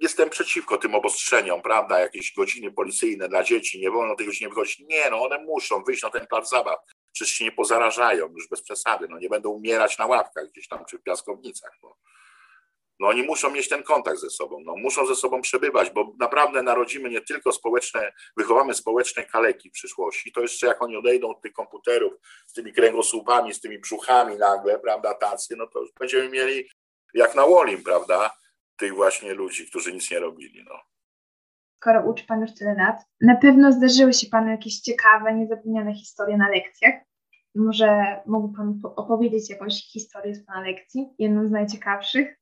jestem 0.00 0.30
przeciwko 0.30 0.78
tym 0.78 0.94
obostrzeniom, 0.94 1.62
prawda, 1.62 2.00
jakieś 2.00 2.34
godziny 2.34 2.72
policyjne 2.72 3.28
dla 3.28 3.44
dzieci, 3.44 3.80
nie 3.80 3.90
wolno 3.90 4.16
tych 4.16 4.26
godzin 4.26 4.48
wychodzić. 4.48 4.78
Nie, 4.78 5.10
no 5.10 5.22
one 5.22 5.44
muszą 5.44 5.82
wyjść 5.82 6.02
na 6.02 6.10
ten 6.10 6.26
plac 6.26 6.50
zabaw 6.50 6.78
przecież 7.12 7.34
się 7.34 7.44
nie 7.44 7.52
pozarażają, 7.52 8.28
już 8.28 8.48
bez 8.48 8.62
przesady, 8.62 9.06
no 9.08 9.18
nie 9.18 9.28
będą 9.28 9.50
umierać 9.50 9.98
na 9.98 10.06
ławkach 10.06 10.50
gdzieś 10.50 10.68
tam 10.68 10.84
czy 10.84 10.98
w 10.98 11.02
piaskownicach, 11.02 11.72
bo 11.82 11.96
no 13.00 13.08
oni 13.08 13.22
muszą 13.22 13.50
mieć 13.50 13.68
ten 13.68 13.82
kontakt 13.82 14.18
ze 14.18 14.30
sobą, 14.30 14.60
no 14.64 14.76
muszą 14.76 15.06
ze 15.06 15.16
sobą 15.16 15.42
przebywać, 15.42 15.90
bo 15.90 16.12
naprawdę 16.18 16.62
narodzimy 16.62 17.10
nie 17.10 17.20
tylko 17.20 17.52
społeczne, 17.52 18.12
wychowamy 18.36 18.74
społeczne 18.74 19.24
kaleki 19.24 19.70
w 19.70 19.72
przyszłości, 19.72 20.32
to 20.32 20.40
jeszcze 20.40 20.66
jak 20.66 20.82
oni 20.82 20.96
odejdą 20.96 21.30
od 21.30 21.40
tych 21.40 21.52
komputerów 21.52 22.12
z 22.46 22.52
tymi 22.52 22.72
kręgosłupami, 22.72 23.54
z 23.54 23.60
tymi 23.60 23.78
brzuchami 23.78 24.36
nagle, 24.36 24.78
prawda, 24.78 25.14
tacy, 25.14 25.56
no 25.56 25.66
to 25.66 25.80
już 25.80 25.92
będziemy 25.92 26.28
mieli 26.28 26.70
jak 27.14 27.34
na 27.34 27.46
Wolim, 27.46 27.82
prawda, 27.82 28.36
tych 28.76 28.94
właśnie 28.94 29.34
ludzi, 29.34 29.66
którzy 29.66 29.92
nic 29.92 30.10
nie 30.10 30.18
robili, 30.18 30.64
no 30.64 30.89
skoro 31.80 32.10
uczy 32.10 32.26
Pan 32.26 32.40
już 32.40 32.54
tyle 32.54 32.74
lat, 32.74 32.96
na 33.20 33.36
pewno 33.36 33.72
zdarzyły 33.72 34.12
się 34.12 34.26
Panu 34.26 34.50
jakieś 34.50 34.80
ciekawe, 34.80 35.34
niezapomniane 35.34 35.94
historie 35.94 36.36
na 36.36 36.48
lekcjach. 36.48 36.94
Może 37.54 38.20
mógłby 38.26 38.56
Pan 38.56 38.80
opowiedzieć 38.96 39.50
jakąś 39.50 39.74
historię 39.92 40.34
z 40.34 40.46
Pana 40.46 40.60
lekcji, 40.60 41.08
jedną 41.18 41.48
z 41.48 41.50
najciekawszych? 41.50 42.36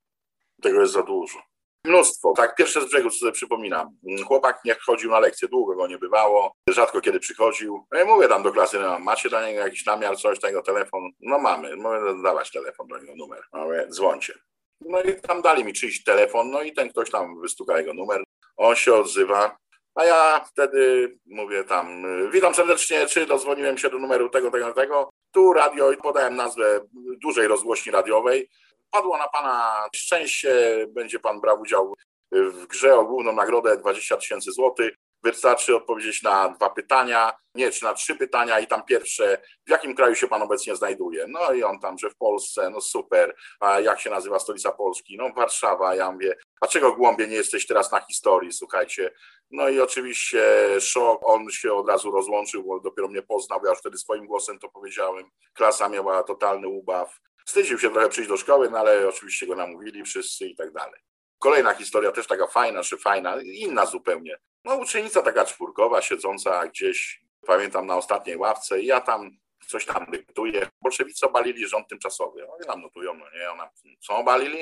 Tego 0.62 0.80
jest 0.80 0.92
za 0.92 1.02
dużo. 1.02 1.38
Mnóstwo. 1.84 2.32
Tak, 2.36 2.54
pierwsze 2.54 2.80
z 2.80 2.84
brzegu, 2.84 3.10
co 3.10 3.18
sobie 3.18 3.32
przypominam. 3.32 3.88
Chłopak 4.26 4.64
nie 4.64 4.74
chodził 4.74 5.10
na 5.10 5.18
lekcję, 5.18 5.48
długo 5.48 5.74
go 5.74 5.86
nie 5.86 5.98
bywało, 5.98 6.52
rzadko 6.70 7.00
kiedy 7.00 7.20
przychodził. 7.20 7.86
No 7.92 8.00
i 8.02 8.04
mówię 8.04 8.28
tam 8.28 8.42
do 8.42 8.52
klasy, 8.52 8.78
no, 8.78 8.98
macie 8.98 9.28
dla 9.28 9.46
niego 9.46 9.60
jakiś 9.60 9.86
namiar, 9.86 10.16
coś, 10.16 10.40
tego, 10.40 10.62
telefon? 10.62 11.10
No 11.20 11.38
mamy, 11.38 11.76
mówię, 11.76 12.22
dawać 12.22 12.50
telefon 12.50 12.88
do 12.88 12.98
niego, 12.98 13.12
numer. 13.16 13.42
Mówię, 13.52 13.86
dzwońcie. 13.90 14.32
No 14.80 15.02
i 15.02 15.20
tam 15.20 15.42
dali 15.42 15.64
mi 15.64 15.72
czyjś 15.72 16.04
telefon, 16.04 16.50
no 16.50 16.62
i 16.62 16.72
ten 16.72 16.88
ktoś 16.88 17.10
tam 17.10 17.40
wystuka 17.40 17.78
jego 17.78 17.94
numer. 17.94 18.22
On 18.58 18.76
się 18.76 18.94
odzywa, 18.94 19.56
a 19.94 20.04
ja 20.04 20.44
wtedy 20.44 21.12
mówię 21.26 21.64
tam, 21.64 22.02
witam 22.30 22.54
serdecznie, 22.54 23.06
czy 23.06 23.26
dozwoniłem 23.26 23.78
się 23.78 23.90
do 23.90 23.98
numeru 23.98 24.28
tego, 24.28 24.50
tego, 24.50 24.72
tego. 24.72 25.10
Tu 25.32 25.52
radio 25.52 25.92
i 25.92 25.96
podałem 25.96 26.36
nazwę 26.36 26.80
dużej 27.22 27.48
rozgłośni 27.48 27.92
radiowej. 27.92 28.48
Padło 28.90 29.18
na 29.18 29.28
pana 29.28 29.86
szczęście, 29.96 30.86
będzie 30.88 31.18
pan 31.18 31.40
brał 31.40 31.60
udział 31.60 31.94
w 32.32 32.66
grze 32.66 32.94
o 32.94 33.04
główną 33.04 33.32
nagrodę 33.32 33.76
20 33.76 34.16
tysięcy 34.16 34.52
złotych. 34.52 34.94
Wystarczy 35.22 35.76
odpowiedzieć 35.76 36.22
na 36.22 36.48
dwa 36.48 36.70
pytania, 36.70 37.32
nie, 37.54 37.70
czy 37.70 37.84
na 37.84 37.94
trzy 37.94 38.16
pytania 38.16 38.60
i 38.60 38.66
tam 38.66 38.84
pierwsze, 38.84 39.42
w 39.66 39.70
jakim 39.70 39.94
kraju 39.94 40.14
się 40.14 40.28
pan 40.28 40.42
obecnie 40.42 40.76
znajduje? 40.76 41.26
No 41.28 41.52
i 41.52 41.62
on 41.62 41.80
tam, 41.80 41.98
że 41.98 42.10
w 42.10 42.16
Polsce, 42.16 42.70
no 42.70 42.80
super, 42.80 43.36
a 43.60 43.80
jak 43.80 44.00
się 44.00 44.10
nazywa 44.10 44.38
stolica 44.38 44.72
Polski? 44.72 45.16
No 45.16 45.32
Warszawa, 45.36 45.94
ja 45.94 46.12
mówię, 46.12 46.36
a 46.60 46.66
czego 46.66 46.92
głębie 46.92 47.26
nie 47.26 47.36
jesteś 47.36 47.66
teraz 47.66 47.92
na 47.92 48.00
historii, 48.00 48.52
słuchajcie? 48.52 49.10
No 49.50 49.68
i 49.68 49.80
oczywiście 49.80 50.40
szok, 50.80 51.20
on 51.24 51.50
się 51.50 51.72
od 51.72 51.88
razu 51.88 52.10
rozłączył, 52.10 52.64
bo 52.64 52.80
dopiero 52.80 53.08
mnie 53.08 53.22
poznał, 53.22 53.60
ja 53.64 53.70
już 53.70 53.78
wtedy 53.78 53.98
swoim 53.98 54.26
głosem 54.26 54.58
to 54.58 54.68
powiedziałem. 54.68 55.24
Klasa 55.54 55.88
miała 55.88 56.22
totalny 56.22 56.68
ubaw. 56.68 57.20
Wstydził 57.46 57.78
się 57.78 57.90
trochę 57.90 58.08
przyjść 58.08 58.30
do 58.30 58.36
szkoły, 58.36 58.70
no 58.70 58.78
ale 58.78 59.08
oczywiście 59.08 59.46
go 59.46 59.54
namówili 59.54 60.04
wszyscy 60.04 60.46
i 60.46 60.56
tak 60.56 60.72
dalej. 60.72 61.07
Kolejna 61.38 61.74
historia, 61.74 62.12
też 62.12 62.26
taka 62.26 62.46
fajna, 62.46 62.82
czy 62.82 62.96
fajna, 62.98 63.36
inna 63.42 63.86
zupełnie. 63.86 64.38
No 64.64 64.76
uczennica 64.76 65.22
taka 65.22 65.44
czwórkowa, 65.44 66.02
siedząca 66.02 66.66
gdzieś, 66.66 67.20
pamiętam, 67.46 67.86
na 67.86 67.96
ostatniej 67.96 68.36
ławce 68.36 68.80
i 68.80 68.86
ja 68.86 69.00
tam 69.00 69.30
coś 69.66 69.86
tam 69.86 70.06
dyktuję. 70.10 70.68
Bolszewicy 70.82 71.26
obalili 71.26 71.68
rząd 71.68 71.88
tymczasowy. 71.88 72.48
Oni 72.50 72.66
nam 72.66 72.82
notują, 72.82 73.14
no 73.14 73.24
nie, 73.38 73.50
ona, 73.50 73.70
co 74.00 74.16
obalili? 74.16 74.58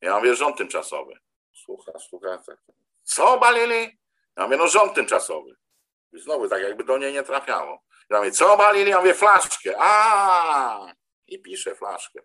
Ja 0.00 0.16
mówię, 0.18 0.34
rząd 0.34 0.56
tymczasowy. 0.56 1.12
Słucha, 1.52 1.98
słucha, 1.98 2.38
tak. 2.38 2.58
Co 3.02 3.34
obalili? 3.34 3.98
Ja 4.36 4.44
mówię, 4.44 4.56
no 4.56 4.68
rząd 4.68 4.94
tymczasowy. 4.94 5.56
I 6.12 6.18
znowu 6.18 6.48
tak 6.48 6.62
jakby 6.62 6.84
do 6.84 6.98
niej 6.98 7.12
nie 7.12 7.22
trafiało. 7.22 7.82
Ja 8.10 8.18
mówię, 8.18 8.30
co 8.30 8.52
obalili? 8.52 8.90
Ja 8.90 8.98
mówię, 8.98 9.14
flaszkę. 9.14 9.74
A 9.78 10.92
I 11.26 11.42
piszę 11.42 11.74
flaszkę. 11.74 12.20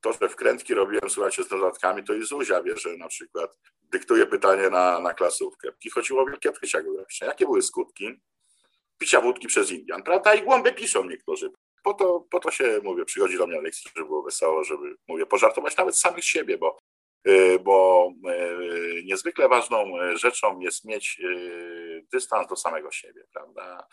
To, 0.00 0.12
że 0.12 0.28
wkrętki 0.28 0.74
robiłem, 0.74 1.10
słuchajcie, 1.10 1.42
z 1.44 1.48
dodatkami, 1.48 2.04
to 2.04 2.14
i 2.14 2.24
Zuzia 2.24 2.62
wie, 2.62 2.76
że 2.76 2.96
na 2.96 3.08
przykład 3.08 3.58
dyktuje 3.82 4.26
pytanie 4.26 4.70
na, 4.70 5.00
na 5.00 5.14
klasówkę. 5.14 5.68
I 5.84 5.90
chodziło 5.90 6.22
o 6.22 6.26
wielkie 6.26 6.52
prysiagowe. 6.52 7.04
Jakie 7.20 7.44
były 7.44 7.62
skutki 7.62 8.20
picia 9.00 9.20
wódki 9.20 9.46
przez 9.46 9.70
Indian, 9.70 10.02
prawda? 10.02 10.34
I 10.34 10.42
głąby 10.42 10.72
piszą 10.72 11.04
niektórzy. 11.04 11.50
Po 11.84 11.94
to, 11.94 12.26
po 12.30 12.40
to 12.40 12.50
się, 12.50 12.80
mówię, 12.82 13.04
przychodzi 13.04 13.38
do 13.38 13.46
mnie 13.46 13.56
na 13.56 13.62
lekcję, 13.62 13.90
żeby 13.96 14.06
było 14.06 14.22
wesoło, 14.22 14.64
żeby, 14.64 14.96
mówię, 15.08 15.26
pożartować 15.26 15.76
nawet 15.76 15.98
samych 15.98 16.24
siebie, 16.24 16.58
bo, 16.58 16.78
y, 17.28 17.58
bo 17.58 18.08
y, 18.30 19.02
niezwykle 19.04 19.48
ważną 19.48 19.92
rzeczą 20.14 20.60
jest 20.60 20.84
mieć 20.84 21.20
y, 21.24 22.06
dystans 22.12 22.48
do 22.48 22.56
samego 22.56 22.90
siebie, 22.90 23.24
prawda? 23.32 23.86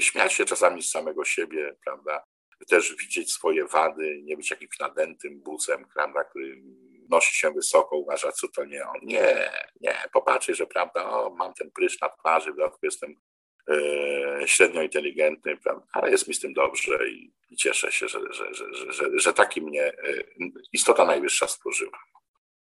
Śmiać 0.00 0.32
się 0.32 0.44
czasami 0.44 0.82
z 0.82 0.90
samego 0.90 1.24
siebie, 1.24 1.76
prawda? 1.84 2.24
Też 2.68 2.96
widzieć 2.96 3.32
swoje 3.32 3.66
wady, 3.66 4.20
nie 4.22 4.36
być 4.36 4.50
jakimś 4.50 4.78
nadętym 4.78 5.40
bucem, 5.40 5.86
prawda, 5.94 6.24
który 6.24 6.62
nosi 7.10 7.36
się 7.36 7.50
wysoko, 7.50 7.96
uważa, 7.96 8.32
co 8.32 8.48
to 8.48 8.64
nie 8.64 8.82
on. 8.88 8.96
Nie, 9.02 9.50
nie, 9.80 9.94
popatrzeć, 10.12 10.56
że 10.56 10.66
prawda, 10.66 11.10
o, 11.10 11.30
mam 11.30 11.54
ten 11.54 11.70
prysz 11.70 12.00
na 12.00 12.08
twarzy, 12.08 12.52
w 12.52 12.56
dodatku 12.56 12.78
jestem 12.82 13.14
e, 13.70 14.48
średnio 14.48 14.82
inteligentny, 14.82 15.56
prawda? 15.56 15.86
ale 15.92 16.10
jest 16.10 16.28
mi 16.28 16.34
z 16.34 16.40
tym 16.40 16.52
dobrze 16.52 17.08
i, 17.08 17.32
i 17.50 17.56
cieszę 17.56 17.92
się, 17.92 18.08
że, 18.08 18.20
że, 18.30 18.54
że, 18.54 18.92
że, 18.92 19.04
że 19.14 19.32
taki 19.32 19.62
mnie 19.62 19.82
e, 19.82 19.94
istota 20.72 21.04
najwyższa 21.04 21.48
stworzyła. 21.48 21.98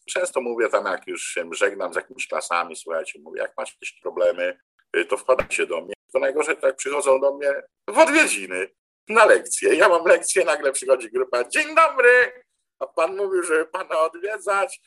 Często 0.09 0.41
mówię 0.41 0.69
tam, 0.69 0.85
jak 0.85 1.07
już 1.07 1.23
się 1.23 1.49
żegnam 1.51 1.93
z 1.93 1.95
jakimiś 1.95 2.27
klasami, 2.27 2.75
słuchajcie, 2.75 3.19
mówię, 3.19 3.41
jak 3.41 3.53
macie 3.57 3.73
jakieś 3.73 3.99
problemy, 4.01 4.59
e, 4.93 5.05
to 5.05 5.17
wpadajcie 5.17 5.65
do 5.65 5.81
mnie. 5.81 5.93
To 6.13 6.19
najgorzej, 6.19 6.57
tak 6.57 6.75
przychodzą 6.75 7.19
do 7.19 7.33
mnie 7.33 7.53
w 7.87 7.97
odwiedziny 7.97 8.69
na 9.09 9.25
lekcję. 9.25 9.75
Ja 9.75 9.89
mam 9.89 10.05
lekcję, 10.05 10.45
nagle 10.45 10.71
przychodzi 10.71 11.11
grupa, 11.11 11.43
dzień 11.43 11.75
dobry, 11.75 12.43
a 12.79 12.87
pan 12.87 13.15
mówił, 13.15 13.43
że 13.43 13.65
pana 13.65 13.99
odwiedzać, 13.99 14.81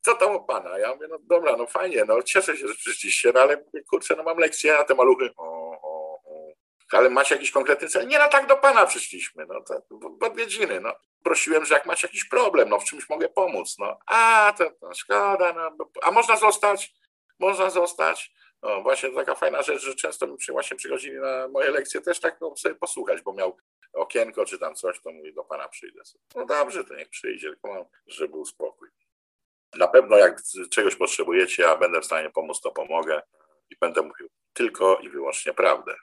co 0.00 0.14
tam 0.14 0.36
u 0.36 0.44
pana? 0.44 0.78
Ja 0.78 0.94
mówię, 0.94 1.06
no 1.10 1.18
dobra, 1.22 1.56
no 1.56 1.66
fajnie, 1.66 2.04
no 2.04 2.22
cieszę 2.22 2.56
się, 2.56 2.68
że 2.68 2.74
przyszliście, 2.74 3.32
no 3.34 3.40
ale 3.40 3.64
kurczę, 3.90 4.16
no 4.16 4.22
mam 4.22 4.38
lekcję, 4.38 4.78
a 4.78 4.84
te 4.84 4.94
maluchy, 4.94 5.30
o, 5.36 5.70
o, 5.82 6.20
o. 6.24 6.52
Ale 6.92 7.10
macie 7.10 7.34
jakiś 7.34 7.50
konkretny 7.50 7.88
cel? 7.88 8.08
Nie, 8.08 8.18
no 8.18 8.28
tak 8.28 8.46
do 8.46 8.56
pana 8.56 8.86
przyszliśmy, 8.86 9.46
no 9.48 9.60
to 9.60 9.82
w 9.90 10.24
odwiedziny, 10.24 10.80
no. 10.80 10.92
Prosiłem, 11.24 11.64
że 11.64 11.74
jak 11.74 11.86
macie 11.86 12.06
jakiś 12.06 12.24
problem, 12.24 12.68
no 12.68 12.78
w 12.78 12.84
czymś 12.84 13.08
mogę 13.08 13.28
pomóc, 13.28 13.76
no. 13.78 13.98
A, 14.06 14.52
to, 14.58 14.70
to 14.70 14.94
szkoda, 14.94 15.52
no. 15.52 15.86
A 16.02 16.10
można 16.10 16.36
zostać? 16.36 16.94
Można 17.38 17.70
zostać. 17.70 18.32
No 18.62 18.82
właśnie 18.82 19.10
taka 19.10 19.34
fajna 19.34 19.62
rzecz, 19.62 19.82
że 19.82 19.94
często 19.94 20.26
mi 20.26 20.36
właśnie 20.48 20.76
przychodzili 20.76 21.16
na 21.16 21.48
moje 21.48 21.70
lekcje 21.70 22.00
też 22.00 22.20
tak 22.20 22.40
no, 22.40 22.56
sobie 22.56 22.74
posłuchać, 22.74 23.22
bo 23.22 23.32
miał 23.32 23.56
okienko 23.92 24.44
czy 24.44 24.58
tam 24.58 24.74
coś, 24.74 25.00
to 25.00 25.12
mówi 25.12 25.34
do 25.34 25.44
pana 25.44 25.68
przyjdę. 25.68 26.00
No 26.34 26.46
dobrze, 26.46 26.84
to 26.84 26.94
niech 26.94 27.08
przyjdzie, 27.08 27.48
tylko 27.48 27.74
mam, 27.74 27.84
żeby 28.06 28.28
był 28.28 28.44
spokój. 28.44 28.88
Na 29.74 29.88
pewno 29.88 30.16
jak 30.16 30.42
czegoś 30.70 30.96
potrzebujecie, 30.96 31.70
a 31.70 31.76
będę 31.76 32.00
w 32.00 32.06
stanie 32.06 32.30
pomóc, 32.30 32.60
to 32.60 32.70
pomogę 32.70 33.22
i 33.70 33.76
będę 33.80 34.02
mówił 34.02 34.28
tylko 34.52 34.96
i 34.96 35.08
wyłącznie 35.08 35.54
prawdę. 35.54 35.94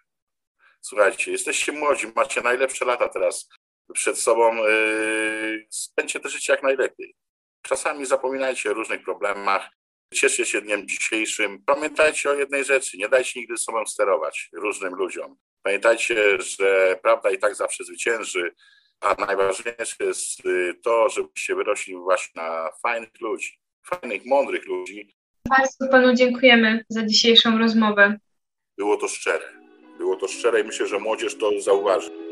Słuchajcie, 0.81 1.31
jesteście 1.31 1.71
młodzi, 1.71 2.11
macie 2.15 2.41
najlepsze 2.41 2.85
lata 2.85 3.09
teraz 3.09 3.49
przed 3.93 4.19
sobą, 4.19 4.55
yy, 4.55 5.67
spędźcie 5.69 6.19
to 6.19 6.29
życie 6.29 6.53
jak 6.53 6.63
najlepiej. 6.63 7.15
Czasami 7.61 8.05
zapominajcie 8.05 8.71
o 8.71 8.73
różnych 8.73 9.03
problemach, 9.03 9.69
cieszcie 10.13 10.45
się 10.45 10.61
dniem 10.61 10.87
dzisiejszym. 10.87 11.63
Pamiętajcie 11.65 12.29
o 12.29 12.33
jednej 12.33 12.63
rzeczy, 12.63 12.97
nie 12.97 13.09
dajcie 13.09 13.39
nigdy 13.39 13.57
sobą 13.57 13.85
sterować 13.85 14.49
różnym 14.53 14.95
ludziom. 14.95 15.35
Pamiętajcie, 15.63 16.41
że 16.41 16.99
prawda 17.03 17.31
i 17.31 17.37
tak 17.37 17.55
zawsze 17.55 17.83
zwycięży, 17.83 18.55
a 19.01 19.15
najważniejsze 19.25 19.95
jest 19.99 20.45
y, 20.45 20.73
to, 20.83 21.09
żebyście 21.09 21.55
wyrośli 21.55 21.95
właśnie 21.95 22.41
na 22.41 22.69
fajnych 22.83 23.21
ludzi, 23.21 23.59
fajnych, 23.85 24.25
mądrych 24.25 24.65
ludzi. 24.65 25.15
Bardzo 25.49 25.91
Panu 25.91 26.13
dziękujemy 26.13 26.85
za 26.89 27.05
dzisiejszą 27.05 27.57
rozmowę. 27.57 28.17
Było 28.77 28.97
to 28.97 29.07
szczere. 29.07 29.45
Było 29.97 30.15
to 30.15 30.27
szczere 30.27 30.61
i 30.61 30.63
myślę, 30.63 30.87
że 30.87 30.99
młodzież 30.99 31.37
to 31.37 31.61
zauważy. 31.61 32.26